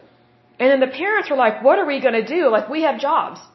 And 0.59 0.71
then 0.71 0.81
the 0.81 0.93
parents 1.03 1.29
were 1.31 1.37
like, 1.37 1.63
what 1.63 1.79
are 1.79 1.87
we 1.87 2.01
going 2.01 2.19
to 2.23 2.29
do? 2.39 2.49
Like, 2.51 2.69
we 2.69 2.83
have 2.83 3.01
jobs. 3.01 3.41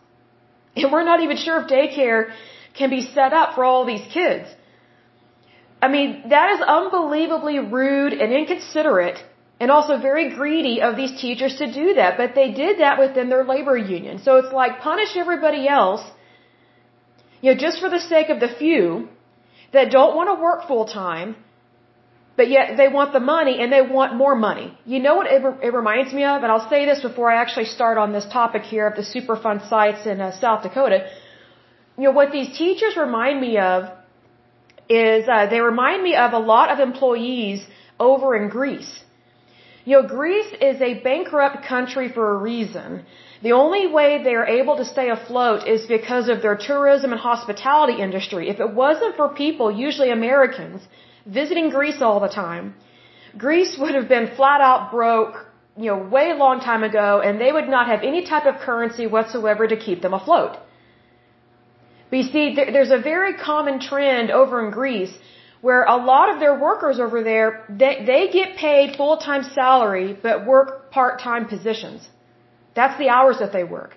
And 0.79 0.91
we're 0.91 1.07
not 1.11 1.21
even 1.25 1.38
sure 1.38 1.55
if 1.61 1.67
daycare 1.67 2.31
can 2.77 2.91
be 2.91 3.01
set 3.01 3.33
up 3.33 3.55
for 3.55 3.63
all 3.63 3.83
these 3.85 4.05
kids. 4.13 4.47
I 5.81 5.88
mean, 5.88 6.29
that 6.29 6.51
is 6.55 6.61
unbelievably 6.61 7.57
rude 7.77 8.13
and 8.13 8.31
inconsiderate 8.31 9.17
and 9.59 9.71
also 9.71 9.98
very 9.98 10.36
greedy 10.36 10.81
of 10.81 10.95
these 10.95 11.19
teachers 11.19 11.56
to 11.57 11.71
do 11.71 11.95
that. 11.95 12.18
But 12.18 12.36
they 12.36 12.51
did 12.51 12.80
that 12.80 13.00
within 13.00 13.30
their 13.30 13.44
labor 13.44 13.77
union. 13.77 14.19
So 14.19 14.38
it's 14.38 14.54
like 14.54 14.80
punish 14.80 15.15
everybody 15.15 15.68
else, 15.68 16.04
you 17.42 17.54
know, 17.54 17.57
just 17.65 17.80
for 17.80 17.89
the 17.89 18.00
sake 18.00 18.30
of 18.30 18.39
the 18.39 18.50
few 18.62 19.09
that 19.74 19.92
don't 19.92 20.15
want 20.15 20.30
to 20.30 20.42
work 20.42 20.68
full 20.68 20.86
time 20.86 21.36
but 22.38 22.50
yet 22.56 22.77
they 22.77 22.88
want 22.88 23.13
the 23.13 23.19
money 23.19 23.56
and 23.62 23.74
they 23.74 23.81
want 23.81 24.15
more 24.24 24.36
money. 24.36 24.68
You 24.86 25.00
know 25.06 25.15
what 25.19 25.27
it, 25.36 25.42
it 25.68 25.74
reminds 25.81 26.13
me 26.13 26.24
of? 26.24 26.44
And 26.44 26.51
I'll 26.51 26.69
say 26.69 26.86
this 26.86 27.01
before 27.01 27.31
I 27.31 27.42
actually 27.42 27.65
start 27.77 27.98
on 27.98 28.13
this 28.13 28.27
topic 28.39 28.62
here 28.62 28.86
of 28.88 28.95
the 28.95 29.07
Superfund 29.13 29.68
sites 29.68 30.06
in 30.06 30.21
uh, 30.21 30.31
South 30.39 30.62
Dakota. 30.62 31.00
You 31.98 32.03
know, 32.06 32.12
what 32.12 32.31
these 32.31 32.56
teachers 32.56 32.95
remind 32.95 33.42
me 33.42 33.57
of 33.57 33.89
is 34.88 35.27
uh, 35.27 35.48
they 35.48 35.60
remind 35.60 36.03
me 36.03 36.15
of 36.15 36.33
a 36.33 36.44
lot 36.53 36.69
of 36.69 36.80
employees 36.80 37.65
over 38.00 38.36
in 38.36 38.50
Greece. 38.50 38.94
You 39.88 39.94
know, 39.95 40.07
Greece 40.19 40.51
is 40.69 40.81
a 40.81 40.95
bankrupt 41.07 41.60
country 41.74 42.07
for 42.16 42.25
a 42.31 42.38
reason. 42.54 43.06
The 43.42 43.54
only 43.54 43.84
way 43.98 44.22
they 44.22 44.36
are 44.39 44.50
able 44.60 44.75
to 44.80 44.84
stay 44.94 45.10
afloat 45.10 45.66
is 45.74 45.86
because 45.98 46.28
of 46.34 46.42
their 46.42 46.57
tourism 46.69 47.13
and 47.13 47.22
hospitality 47.22 47.98
industry. 48.07 48.50
If 48.50 48.60
it 48.66 48.72
wasn't 48.84 49.16
for 49.16 49.30
people, 49.30 49.68
usually 49.86 50.10
Americans, 50.12 50.81
visiting 51.25 51.69
Greece 51.69 52.01
all 52.01 52.19
the 52.19 52.34
time, 52.45 52.75
Greece 53.45 53.78
would 53.80 53.95
have 54.00 54.10
been 54.10 54.28
flat 54.36 54.60
out 54.60 54.92
broke, 54.92 55.36
you 55.78 55.89
know, 55.89 56.00
way 56.16 56.28
long 56.34 56.60
time 56.60 56.84
ago, 56.84 57.22
and 57.25 57.39
they 57.39 57.54
would 57.54 57.69
not 57.69 57.88
have 57.88 58.04
any 58.12 58.25
type 58.25 58.45
of 58.45 58.60
currency 58.68 59.07
whatsoever 59.07 59.68
to 59.74 59.78
keep 59.78 60.01
them 60.01 60.13
afloat. 60.13 60.57
But 62.10 62.18
you 62.19 62.28
see, 62.34 62.45
there's 62.75 62.92
a 63.00 63.04
very 63.13 63.36
common 63.51 63.80
trend 63.80 64.31
over 64.31 64.56
in 64.66 64.69
Greece 64.80 65.18
where 65.62 65.83
a 65.83 65.98
lot 65.98 66.33
of 66.33 66.39
their 66.39 66.57
workers 66.59 67.00
over 67.00 67.24
there, 67.24 67.65
they, 67.69 68.04
they 68.06 68.30
get 68.31 68.57
paid 68.57 68.95
full-time 68.95 69.44
salary, 69.56 70.18
but 70.21 70.45
work 70.45 70.92
part-time 70.92 71.48
positions. 71.48 72.07
That's 72.75 72.98
the 73.00 73.09
hours 73.09 73.39
that 73.39 73.51
they 73.51 73.63
work. 73.63 73.95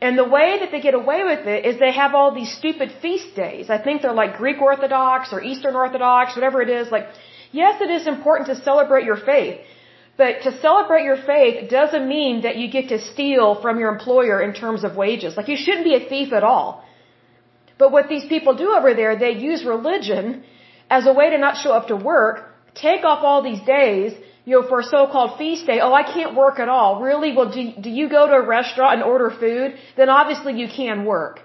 And 0.00 0.16
the 0.16 0.28
way 0.36 0.58
that 0.60 0.70
they 0.70 0.80
get 0.80 0.94
away 0.94 1.24
with 1.24 1.46
it 1.46 1.64
is 1.66 1.78
they 1.78 1.92
have 1.92 2.14
all 2.14 2.32
these 2.34 2.52
stupid 2.52 2.92
feast 3.02 3.34
days. 3.34 3.68
I 3.68 3.78
think 3.82 4.02
they're 4.02 4.12
like 4.12 4.36
Greek 4.36 4.60
Orthodox 4.60 5.32
or 5.32 5.42
Eastern 5.42 5.74
Orthodox, 5.74 6.36
whatever 6.36 6.62
it 6.62 6.68
is. 6.68 6.90
Like, 6.90 7.06
yes, 7.50 7.80
it 7.80 7.90
is 7.90 8.06
important 8.06 8.48
to 8.48 8.56
celebrate 8.62 9.04
your 9.04 9.16
faith. 9.16 9.58
But 10.16 10.42
to 10.42 10.50
celebrate 10.60 11.04
your 11.04 11.16
faith 11.16 11.70
doesn't 11.70 12.06
mean 12.08 12.42
that 12.42 12.56
you 12.56 12.70
get 12.70 12.88
to 12.88 12.98
steal 13.00 13.60
from 13.62 13.78
your 13.80 13.90
employer 13.96 14.40
in 14.42 14.52
terms 14.52 14.84
of 14.84 14.96
wages. 14.96 15.36
Like, 15.36 15.48
you 15.48 15.56
shouldn't 15.56 15.84
be 15.84 15.94
a 15.94 16.08
thief 16.08 16.32
at 16.32 16.44
all. 16.44 16.84
But 17.78 17.92
what 17.92 18.08
these 18.08 18.26
people 18.26 18.54
do 18.54 18.70
over 18.78 18.94
there, 18.94 19.16
they 19.16 19.34
use 19.50 19.64
religion 19.64 20.44
as 20.90 21.06
a 21.06 21.12
way 21.12 21.30
to 21.30 21.38
not 21.38 21.56
show 21.62 21.72
up 21.72 21.88
to 21.88 21.96
work, 21.96 22.36
take 22.74 23.04
off 23.04 23.22
all 23.22 23.42
these 23.42 23.60
days, 23.60 24.12
you 24.44 24.54
know, 24.54 24.66
for 24.66 24.80
a 24.80 24.84
so-called 24.84 25.38
feast 25.38 25.66
day, 25.66 25.80
oh, 25.80 25.92
I 25.92 26.02
can't 26.02 26.34
work 26.34 26.58
at 26.58 26.68
all. 26.68 27.02
Really? 27.02 27.36
Well, 27.36 27.50
do, 27.50 27.72
do 27.86 27.90
you 27.90 28.08
go 28.08 28.26
to 28.26 28.34
a 28.34 28.46
restaurant 28.46 28.94
and 28.94 29.02
order 29.02 29.30
food? 29.30 29.74
Then 29.96 30.08
obviously 30.08 30.58
you 30.58 30.68
can 30.68 31.04
work. 31.04 31.40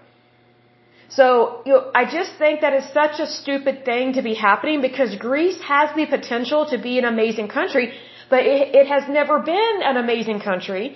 So, 1.09 1.61
you 1.65 1.73
know, 1.73 1.91
I 1.93 2.05
just 2.05 2.31
think 2.37 2.61
that 2.61 2.73
is 2.73 2.85
such 3.01 3.19
a 3.19 3.27
stupid 3.27 3.85
thing 3.85 4.13
to 4.13 4.21
be 4.21 4.33
happening 4.33 4.81
because 4.81 5.15
Greece 5.15 5.59
has 5.61 5.93
the 5.95 6.05
potential 6.05 6.65
to 6.73 6.77
be 6.77 6.97
an 6.97 7.05
amazing 7.05 7.49
country, 7.49 7.93
but 8.29 8.45
it, 8.45 8.73
it 8.73 8.87
has 8.87 9.03
never 9.09 9.39
been 9.39 9.75
an 9.83 9.97
amazing 9.97 10.39
country 10.39 10.95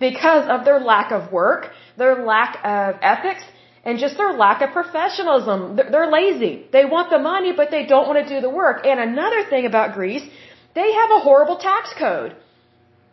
because 0.00 0.44
of 0.48 0.64
their 0.66 0.80
lack 0.80 1.12
of 1.12 1.32
work, 1.32 1.70
their 1.96 2.26
lack 2.26 2.58
of 2.64 2.96
ethics, 3.00 3.44
and 3.84 3.98
just 3.98 4.16
their 4.16 4.32
lack 4.32 4.62
of 4.62 4.70
professionalism. 4.72 5.76
They're, 5.76 5.90
they're 5.90 6.10
lazy. 6.10 6.66
They 6.72 6.84
want 6.84 7.10
the 7.10 7.18
money, 7.18 7.52
but 7.60 7.70
they 7.70 7.84
don't 7.86 8.06
want 8.08 8.18
to 8.26 8.34
do 8.34 8.40
the 8.40 8.50
work. 8.50 8.86
And 8.86 8.98
another 9.00 9.44
thing 9.50 9.66
about 9.66 9.94
Greece 9.94 10.26
they 10.74 10.92
have 10.92 11.10
a 11.18 11.20
horrible 11.20 11.56
tax 11.56 11.94
code. 11.96 12.34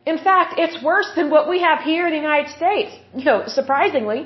In 0.05 0.17
fact, 0.17 0.55
it's 0.57 0.81
worse 0.83 1.09
than 1.15 1.29
what 1.29 1.47
we 1.47 1.59
have 1.61 1.81
here 1.81 2.07
in 2.07 2.11
the 2.11 2.17
United 2.17 2.49
States. 2.59 2.91
You 3.15 3.23
know, 3.23 3.43
surprisingly, 3.45 4.21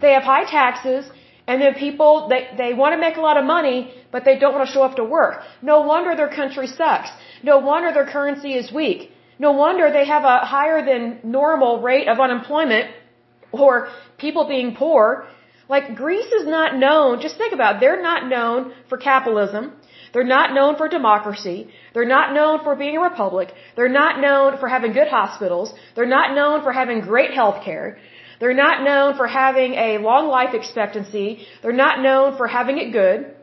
they 0.00 0.12
have 0.12 0.22
high 0.22 0.44
taxes, 0.44 1.04
and 1.46 1.60
then 1.60 1.74
people 1.74 2.28
they 2.30 2.42
they 2.62 2.72
want 2.72 2.94
to 2.94 3.00
make 3.06 3.16
a 3.18 3.24
lot 3.28 3.36
of 3.36 3.44
money, 3.44 3.92
but 4.12 4.24
they 4.24 4.38
don't 4.38 4.54
want 4.54 4.66
to 4.66 4.72
show 4.72 4.82
up 4.82 4.96
to 4.96 5.04
work. 5.04 5.42
No 5.60 5.82
wonder 5.82 6.16
their 6.16 6.34
country 6.40 6.66
sucks. 6.66 7.10
No 7.42 7.58
wonder 7.58 7.92
their 7.92 8.06
currency 8.06 8.54
is 8.54 8.72
weak. 8.72 9.10
No 9.38 9.52
wonder 9.52 9.90
they 9.92 10.06
have 10.06 10.24
a 10.24 10.38
higher 10.54 10.84
than 10.90 11.18
normal 11.22 11.82
rate 11.82 12.08
of 12.08 12.18
unemployment 12.20 12.86
or 13.52 13.88
people 14.16 14.46
being 14.48 14.74
poor. 14.74 15.26
Like 15.68 15.94
Greece 15.96 16.32
is 16.40 16.46
not 16.46 16.76
known, 16.76 17.20
just 17.20 17.36
think 17.38 17.54
about 17.54 17.76
it, 17.76 17.80
they're 17.80 18.02
not 18.02 18.28
known 18.28 18.72
for 18.88 18.98
capitalism. 18.98 19.72
They're 20.12 20.32
not 20.38 20.54
known 20.54 20.76
for 20.76 20.86
democracy. 20.88 21.68
They're 21.92 22.12
not 22.16 22.32
known 22.32 22.62
for 22.62 22.76
being 22.76 22.96
a 22.96 23.00
republic. 23.00 23.52
They're 23.76 23.96
not 24.02 24.20
known 24.20 24.58
for 24.58 24.68
having 24.68 24.92
good 24.92 25.08
hospitals. 25.08 25.74
They're 25.96 26.14
not 26.18 26.36
known 26.36 26.62
for 26.62 26.72
having 26.72 27.00
great 27.00 27.32
health 27.32 27.64
care. 27.64 27.98
They're 28.38 28.60
not 28.66 28.84
known 28.84 29.16
for 29.16 29.26
having 29.26 29.74
a 29.74 29.98
long 29.98 30.28
life 30.28 30.54
expectancy. 30.54 31.46
They're 31.62 31.80
not 31.86 32.00
known 32.00 32.36
for 32.36 32.46
having 32.46 32.78
it 32.78 32.92
good. 32.92 33.34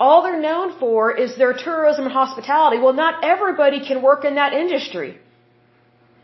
All 0.00 0.22
they're 0.22 0.40
known 0.40 0.78
for 0.78 1.14
is 1.24 1.36
their 1.36 1.52
tourism 1.52 2.04
and 2.04 2.12
hospitality. 2.12 2.78
Well, 2.78 2.94
not 3.04 3.22
everybody 3.22 3.80
can 3.86 4.00
work 4.00 4.24
in 4.24 4.36
that 4.36 4.52
industry. 4.52 5.18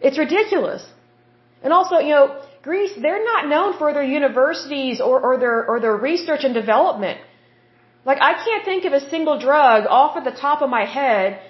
It's 0.00 0.18
ridiculous. 0.18 0.82
And 1.62 1.72
also, 1.72 1.98
you 1.98 2.14
know, 2.16 2.40
Greece, 2.64 2.94
they're 3.04 3.24
not 3.32 3.48
known 3.54 3.70
for 3.80 3.92
their 3.92 4.08
universities 4.20 5.00
or, 5.08 5.16
or 5.26 5.34
their 5.38 5.58
or 5.70 5.80
their 5.80 5.96
research 6.10 6.44
and 6.44 6.54
development. 6.62 7.18
Like 8.10 8.20
I 8.30 8.32
can't 8.44 8.64
think 8.64 8.84
of 8.86 8.94
a 8.94 9.02
single 9.14 9.38
drug 9.38 9.86
off 9.98 10.16
of 10.16 10.24
the 10.24 10.36
top 10.46 10.62
of 10.62 10.70
my 10.78 10.84
head 10.98 11.40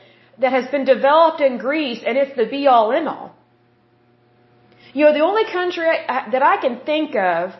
that 0.42 0.52
has 0.58 0.66
been 0.74 0.84
developed 0.84 1.40
in 1.40 1.58
Greece 1.58 2.02
and 2.06 2.18
it's 2.18 2.36
the 2.36 2.46
be 2.46 2.66
all 2.66 2.90
in 2.98 3.06
all. 3.06 3.28
You 4.92 5.04
know, 5.04 5.12
the 5.12 5.26
only 5.30 5.46
country 5.58 5.86
I, 5.86 6.30
that 6.32 6.42
I 6.42 6.56
can 6.64 6.80
think 6.90 7.14
of 7.16 7.54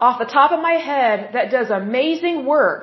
off 0.00 0.18
the 0.18 0.30
top 0.38 0.50
of 0.52 0.60
my 0.60 0.76
head 0.90 1.30
that 1.34 1.50
does 1.50 1.70
amazing 1.70 2.46
work 2.46 2.82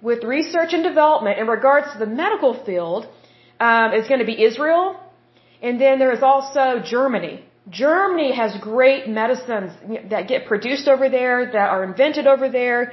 with 0.00 0.24
research 0.24 0.72
and 0.72 0.82
development 0.82 1.38
in 1.38 1.46
regards 1.46 1.92
to 1.92 1.98
the 1.98 2.06
medical 2.06 2.52
field 2.64 3.06
um, 3.60 3.92
is 3.92 4.08
going 4.08 4.20
to 4.20 4.26
be 4.26 4.42
Israel, 4.50 4.84
and 5.60 5.80
then 5.80 5.98
there 5.98 6.12
is 6.12 6.22
also 6.22 6.80
Germany. 6.84 7.44
Germany 7.70 8.32
has 8.32 8.56
great 8.60 9.08
medicines 9.08 9.72
that 10.10 10.28
get 10.28 10.46
produced 10.46 10.88
over 10.88 11.08
there, 11.08 11.46
that 11.46 11.68
are 11.70 11.84
invented 11.84 12.26
over 12.26 12.48
there. 12.48 12.92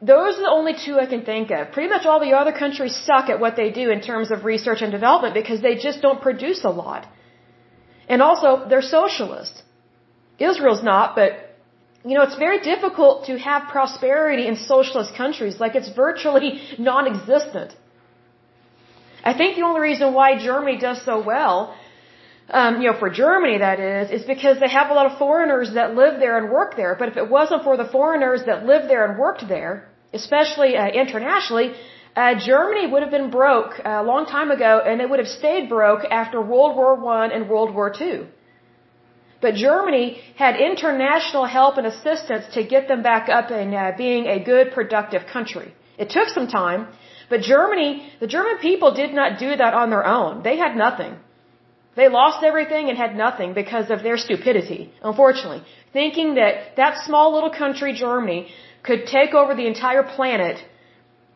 Those 0.00 0.38
are 0.38 0.44
the 0.48 0.50
only 0.50 0.74
two 0.84 0.98
I 0.98 1.06
can 1.06 1.22
think 1.24 1.50
of. 1.52 1.70
Pretty 1.72 1.88
much 1.88 2.06
all 2.06 2.18
the 2.18 2.32
other 2.32 2.52
countries 2.52 2.96
suck 2.96 3.28
at 3.30 3.38
what 3.38 3.54
they 3.54 3.70
do 3.70 3.90
in 3.90 4.00
terms 4.00 4.30
of 4.32 4.44
research 4.44 4.82
and 4.82 4.90
development 4.90 5.34
because 5.34 5.60
they 5.62 5.76
just 5.76 6.02
don't 6.02 6.20
produce 6.20 6.64
a 6.64 6.70
lot. 6.70 7.06
And 8.08 8.20
also, 8.20 8.66
they're 8.68 8.82
socialist. 8.82 9.62
Israel's 10.38 10.82
not, 10.82 11.14
but 11.14 11.30
you 12.04 12.14
know, 12.16 12.22
it's 12.22 12.36
very 12.36 12.60
difficult 12.60 13.26
to 13.26 13.38
have 13.38 13.68
prosperity 13.68 14.48
in 14.48 14.56
socialist 14.56 15.14
countries. 15.14 15.60
Like 15.60 15.76
it's 15.76 15.90
virtually 15.90 16.60
non-existent. 16.78 17.76
I 19.24 19.34
think 19.34 19.54
the 19.54 19.62
only 19.62 19.80
reason 19.80 20.12
why 20.14 20.36
Germany 20.36 20.78
does 20.78 21.04
so 21.04 21.22
well, 21.22 21.76
um, 22.50 22.82
you 22.82 22.90
know, 22.90 22.98
for 22.98 23.10
Germany 23.10 23.58
that 23.58 23.78
is, 23.80 24.10
is 24.10 24.24
because 24.24 24.58
they 24.60 24.68
have 24.68 24.90
a 24.90 24.94
lot 24.94 25.06
of 25.10 25.18
foreigners 25.18 25.72
that 25.74 25.94
live 25.94 26.20
there 26.20 26.36
and 26.38 26.50
work 26.50 26.76
there. 26.76 26.94
But 26.98 27.08
if 27.08 27.16
it 27.16 27.28
wasn't 27.28 27.62
for 27.64 27.76
the 27.76 27.84
foreigners 27.84 28.44
that 28.46 28.66
lived 28.66 28.88
there 28.90 29.04
and 29.08 29.18
worked 29.18 29.48
there, 29.48 29.88
especially 30.12 30.76
uh, 30.76 30.88
internationally, 30.88 31.74
uh, 32.14 32.34
Germany 32.38 32.86
would 32.90 33.02
have 33.02 33.10
been 33.10 33.30
broke 33.30 33.80
a 33.84 34.02
long 34.02 34.26
time 34.26 34.50
ago, 34.50 34.80
and 34.84 35.00
it 35.00 35.08
would 35.08 35.18
have 35.18 35.28
stayed 35.28 35.68
broke 35.68 36.04
after 36.04 36.42
World 36.42 36.76
War 36.76 36.94
One 36.96 37.32
and 37.32 37.48
World 37.48 37.74
War 37.74 37.90
Two. 37.90 38.26
But 39.40 39.54
Germany 39.54 40.20
had 40.36 40.56
international 40.56 41.46
help 41.46 41.76
and 41.78 41.86
assistance 41.86 42.44
to 42.54 42.62
get 42.62 42.86
them 42.86 43.02
back 43.02 43.28
up 43.28 43.50
and 43.50 43.74
uh, 43.74 43.92
being 43.96 44.26
a 44.26 44.38
good, 44.38 44.72
productive 44.72 45.26
country. 45.26 45.74
It 45.98 46.10
took 46.10 46.28
some 46.28 46.46
time, 46.46 46.86
but 47.28 47.40
Germany, 47.40 47.90
the 48.20 48.26
German 48.26 48.58
people 48.58 48.94
did 48.94 49.12
not 49.12 49.38
do 49.38 49.56
that 49.56 49.74
on 49.74 49.90
their 49.90 50.06
own. 50.06 50.42
They 50.42 50.56
had 50.58 50.76
nothing. 50.76 51.16
They 51.94 52.08
lost 52.08 52.42
everything 52.42 52.88
and 52.88 52.96
had 52.96 53.14
nothing 53.16 53.52
because 53.52 53.90
of 53.90 54.02
their 54.02 54.16
stupidity, 54.16 54.92
unfortunately. 55.02 55.62
Thinking 55.92 56.34
that 56.36 56.76
that 56.76 57.04
small 57.06 57.34
little 57.34 57.50
country, 57.50 57.92
Germany, 57.92 58.48
could 58.82 59.06
take 59.06 59.34
over 59.34 59.54
the 59.54 59.66
entire 59.66 60.02
planet 60.02 60.56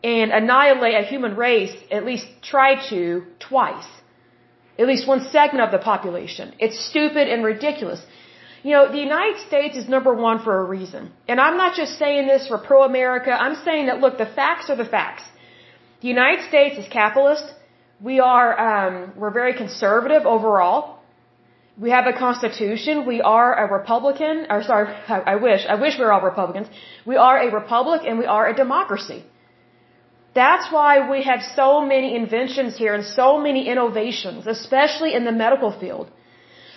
and 0.02 0.30
annihilate 0.30 0.94
a 0.94 1.04
human 1.12 1.36
race, 1.36 1.74
at 1.90 2.04
least 2.04 2.26
try 2.42 2.70
to, 2.90 3.24
twice. 3.38 3.88
At 4.78 4.86
least 4.86 5.06
one 5.06 5.22
segment 5.36 5.62
of 5.66 5.72
the 5.72 5.82
population. 5.92 6.54
It's 6.58 6.78
stupid 6.90 7.28
and 7.28 7.44
ridiculous. 7.44 8.00
You 8.62 8.72
know, 8.72 8.84
the 8.90 8.98
United 8.98 9.38
States 9.46 9.76
is 9.76 9.88
number 9.88 10.12
one 10.14 10.38
for 10.42 10.54
a 10.60 10.64
reason. 10.64 11.12
And 11.28 11.40
I'm 11.40 11.56
not 11.56 11.76
just 11.76 11.98
saying 11.98 12.26
this 12.26 12.48
for 12.48 12.58
pro-America. 12.58 13.30
I'm 13.30 13.56
saying 13.64 13.86
that, 13.86 14.00
look, 14.00 14.18
the 14.18 14.30
facts 14.40 14.70
are 14.70 14.76
the 14.76 14.90
facts. 14.96 15.24
The 16.02 16.08
United 16.08 16.42
States 16.48 16.76
is 16.78 16.86
capitalist. 16.88 17.46
We 18.00 18.20
are, 18.20 18.50
um, 18.68 19.12
we're 19.16 19.30
very 19.30 19.54
conservative 19.54 20.26
overall. 20.26 20.98
We 21.78 21.90
have 21.90 22.06
a 22.06 22.12
constitution. 22.12 23.06
We 23.06 23.20
are 23.22 23.54
a 23.54 23.72
Republican, 23.72 24.46
or 24.50 24.62
sorry, 24.62 24.88
I, 25.08 25.36
wish, 25.36 25.64
I 25.68 25.76
wish 25.76 25.98
we 25.98 26.04
were 26.04 26.12
all 26.12 26.22
Republicans. 26.22 26.68
We 27.06 27.16
are 27.16 27.38
a 27.38 27.50
republic 27.52 28.02
and 28.06 28.18
we 28.18 28.26
are 28.26 28.46
a 28.48 28.54
democracy. 28.54 29.24
That's 30.34 30.70
why 30.70 31.08
we 31.10 31.22
have 31.22 31.40
so 31.54 31.80
many 31.80 32.14
inventions 32.14 32.76
here 32.76 32.94
and 32.94 33.04
so 33.04 33.38
many 33.38 33.68
innovations, 33.68 34.46
especially 34.46 35.14
in 35.14 35.24
the 35.24 35.32
medical 35.32 35.70
field. 35.70 36.10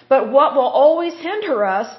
But 0.07 0.31
what 0.31 0.55
will 0.55 0.71
always 0.83 1.13
hinder 1.15 1.65
us 1.65 1.89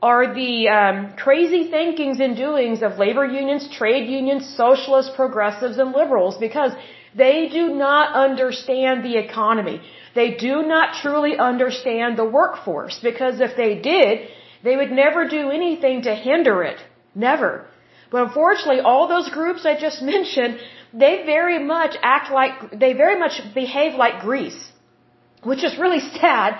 are 0.00 0.34
the 0.34 0.68
um, 0.68 1.14
crazy 1.16 1.70
thinkings 1.70 2.20
and 2.20 2.36
doings 2.36 2.82
of 2.82 2.98
labor 2.98 3.26
unions, 3.26 3.68
trade 3.80 4.08
unions, 4.08 4.42
socialists, 4.56 5.12
progressives, 5.16 5.78
and 5.78 5.90
liberals 5.92 6.36
because 6.38 6.72
they 7.16 7.48
do 7.48 7.64
not 7.74 8.14
understand 8.14 9.04
the 9.04 9.16
economy. 9.16 9.80
They 10.14 10.28
do 10.48 10.62
not 10.62 10.94
truly 11.02 11.38
understand 11.38 12.16
the 12.16 12.28
workforce 12.38 12.98
because 13.02 13.40
if 13.40 13.56
they 13.56 13.72
did, 13.92 14.28
they 14.62 14.76
would 14.76 14.90
never 14.90 15.26
do 15.28 15.50
anything 15.50 16.02
to 16.02 16.14
hinder 16.14 16.62
it. 16.62 16.78
Never. 17.14 17.66
But 18.10 18.22
unfortunately, 18.28 18.80
all 18.80 19.08
those 19.08 19.28
groups 19.30 19.64
I 19.64 19.74
just 19.78 20.02
mentioned, 20.14 20.58
they 20.92 21.22
very 21.24 21.58
much 21.74 21.96
act 22.02 22.30
like, 22.30 22.78
they 22.84 22.92
very 22.92 23.18
much 23.18 23.40
behave 23.54 23.94
like 23.94 24.20
Greece. 24.20 24.60
Which 25.42 25.62
is 25.64 25.78
really 25.78 26.00
sad 26.20 26.58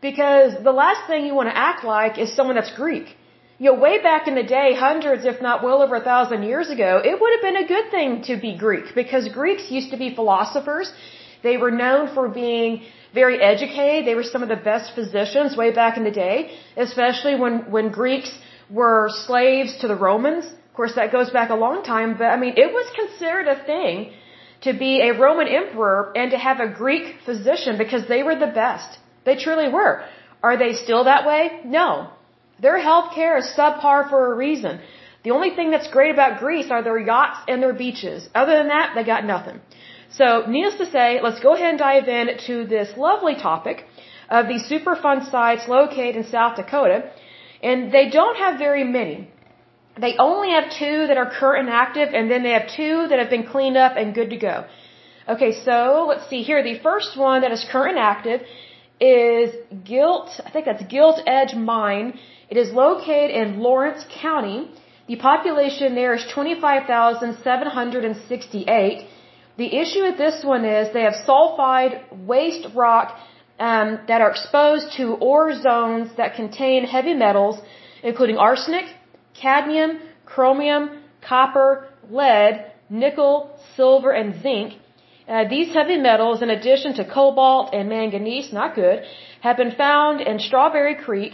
because 0.00 0.52
the 0.62 0.72
last 0.72 1.06
thing 1.06 1.26
you 1.26 1.34
want 1.34 1.48
to 1.48 1.56
act 1.56 1.84
like 1.84 2.18
is 2.18 2.34
someone 2.34 2.56
that's 2.56 2.74
Greek. 2.74 3.16
You 3.62 3.70
know, 3.70 3.78
way 3.78 4.02
back 4.02 4.26
in 4.26 4.34
the 4.34 4.48
day, 4.58 4.68
hundreds, 4.74 5.24
if 5.24 5.40
not 5.40 5.62
well 5.62 5.82
over 5.84 5.94
a 5.94 6.04
thousand 6.10 6.42
years 6.42 6.68
ago, 6.68 7.00
it 7.10 7.14
would 7.20 7.32
have 7.34 7.42
been 7.48 7.60
a 7.64 7.68
good 7.74 7.92
thing 7.92 8.10
to 8.28 8.34
be 8.44 8.56
Greek 8.56 8.86
because 9.00 9.28
Greeks 9.40 9.66
used 9.70 9.90
to 9.92 9.98
be 10.04 10.08
philosophers. 10.16 10.92
They 11.44 11.56
were 11.58 11.70
known 11.70 12.12
for 12.12 12.28
being 12.28 12.82
very 13.14 13.36
educated. 13.40 14.04
They 14.04 14.16
were 14.16 14.28
some 14.34 14.42
of 14.46 14.48
the 14.48 14.62
best 14.70 14.96
physicians 14.96 15.56
way 15.56 15.70
back 15.70 15.96
in 15.96 16.02
the 16.02 16.10
day, 16.10 16.36
especially 16.76 17.36
when, 17.36 17.70
when 17.74 17.92
Greeks 17.92 18.32
were 18.68 19.08
slaves 19.26 19.76
to 19.82 19.86
the 19.86 19.98
Romans. 20.08 20.44
Of 20.44 20.74
course, 20.74 20.96
that 20.96 21.12
goes 21.12 21.30
back 21.30 21.50
a 21.50 21.60
long 21.66 21.84
time, 21.84 22.16
but 22.18 22.30
I 22.34 22.38
mean, 22.44 22.54
it 22.56 22.72
was 22.78 22.86
considered 23.02 23.46
a 23.46 23.58
thing 23.64 24.12
to 24.62 24.72
be 24.72 24.92
a 25.02 25.12
Roman 25.16 25.46
emperor 25.46 26.10
and 26.16 26.32
to 26.32 26.38
have 26.48 26.58
a 26.58 26.66
Greek 26.66 27.06
physician 27.24 27.78
because 27.78 28.08
they 28.08 28.24
were 28.24 28.34
the 28.34 28.52
best. 28.62 28.98
They 29.24 29.36
truly 29.36 29.68
were. 29.68 30.04
Are 30.42 30.56
they 30.56 30.72
still 30.72 31.04
that 31.04 31.24
way? 31.28 31.60
No. 31.64 32.10
Their 32.64 32.78
health 32.88 33.08
care 33.14 33.36
is 33.42 33.46
subpar 33.58 34.00
for 34.10 34.20
a 34.32 34.34
reason. 34.46 34.80
The 35.24 35.32
only 35.36 35.50
thing 35.56 35.70
that's 35.70 35.88
great 35.96 36.12
about 36.16 36.40
Greece 36.44 36.70
are 36.74 36.82
their 36.82 36.98
yachts 36.98 37.40
and 37.48 37.62
their 37.62 37.76
beaches. 37.84 38.28
Other 38.34 38.54
than 38.60 38.68
that, 38.68 38.92
they 38.94 39.04
got 39.14 39.24
nothing. 39.34 39.60
So, 40.18 40.26
needless 40.54 40.78
to 40.82 40.86
say, 40.96 41.20
let's 41.26 41.40
go 41.40 41.54
ahead 41.54 41.70
and 41.74 41.78
dive 41.78 42.08
in 42.18 42.26
to 42.46 42.54
this 42.74 42.88
lovely 42.96 43.36
topic 43.50 43.84
of 44.38 44.48
these 44.48 44.64
Superfund 44.72 45.30
sites 45.30 45.68
located 45.68 46.16
in 46.16 46.24
South 46.24 46.56
Dakota. 46.56 46.98
And 47.62 47.92
they 47.96 48.06
don't 48.18 48.36
have 48.44 48.58
very 48.58 48.84
many. 48.84 49.16
They 50.04 50.14
only 50.18 50.50
have 50.56 50.66
two 50.82 50.98
that 51.08 51.16
are 51.22 51.28
current 51.40 51.68
and 51.68 51.74
active, 51.84 52.08
and 52.18 52.30
then 52.30 52.42
they 52.42 52.54
have 52.58 52.68
two 52.80 53.06
that 53.08 53.18
have 53.22 53.30
been 53.30 53.46
cleaned 53.54 53.76
up 53.76 53.92
and 53.96 54.14
good 54.14 54.30
to 54.30 54.38
go. 54.50 54.64
Okay, 55.28 55.52
so 55.64 56.06
let's 56.08 56.28
see 56.30 56.42
here. 56.42 56.62
The 56.62 56.78
first 56.88 57.16
one 57.16 57.42
that 57.42 57.52
is 57.52 57.64
current 57.70 57.96
and 57.96 58.04
active 58.14 58.40
is 59.02 59.54
Gilt, 59.84 60.30
I 60.46 60.50
think 60.50 60.64
that's 60.66 60.84
Gilt 60.84 61.20
Edge 61.26 61.54
Mine. 61.54 62.18
It 62.48 62.56
is 62.56 62.72
located 62.72 63.30
in 63.30 63.60
Lawrence 63.60 64.04
County. 64.20 64.70
The 65.08 65.16
population 65.16 65.94
there 65.94 66.14
is 66.14 66.24
25,768. 66.32 69.08
The 69.56 69.76
issue 69.82 70.02
with 70.02 70.18
this 70.18 70.44
one 70.44 70.64
is 70.64 70.92
they 70.92 71.02
have 71.02 71.14
sulfide 71.26 72.00
waste 72.26 72.68
rock 72.74 73.18
um, 73.58 73.98
that 74.08 74.20
are 74.20 74.30
exposed 74.30 74.92
to 74.98 75.14
ore 75.14 75.52
zones 75.60 76.14
that 76.16 76.36
contain 76.36 76.84
heavy 76.84 77.14
metals, 77.14 77.60
including 78.02 78.38
arsenic, 78.38 78.84
cadmium, 79.34 79.98
chromium, 80.24 81.00
copper, 81.20 81.88
lead, 82.08 82.72
nickel, 82.88 83.50
silver, 83.76 84.12
and 84.12 84.40
zinc. 84.42 84.74
Uh, 85.32 85.48
these 85.48 85.72
heavy 85.72 85.96
metals, 85.96 86.42
in 86.42 86.50
addition 86.50 86.92
to 86.92 87.04
cobalt 87.18 87.72
and 87.72 87.88
manganese, 87.88 88.52
not 88.52 88.74
good, 88.74 88.98
have 89.40 89.56
been 89.56 89.74
found 89.84 90.20
in 90.20 90.38
Strawberry 90.38 90.96
Creek. 91.06 91.32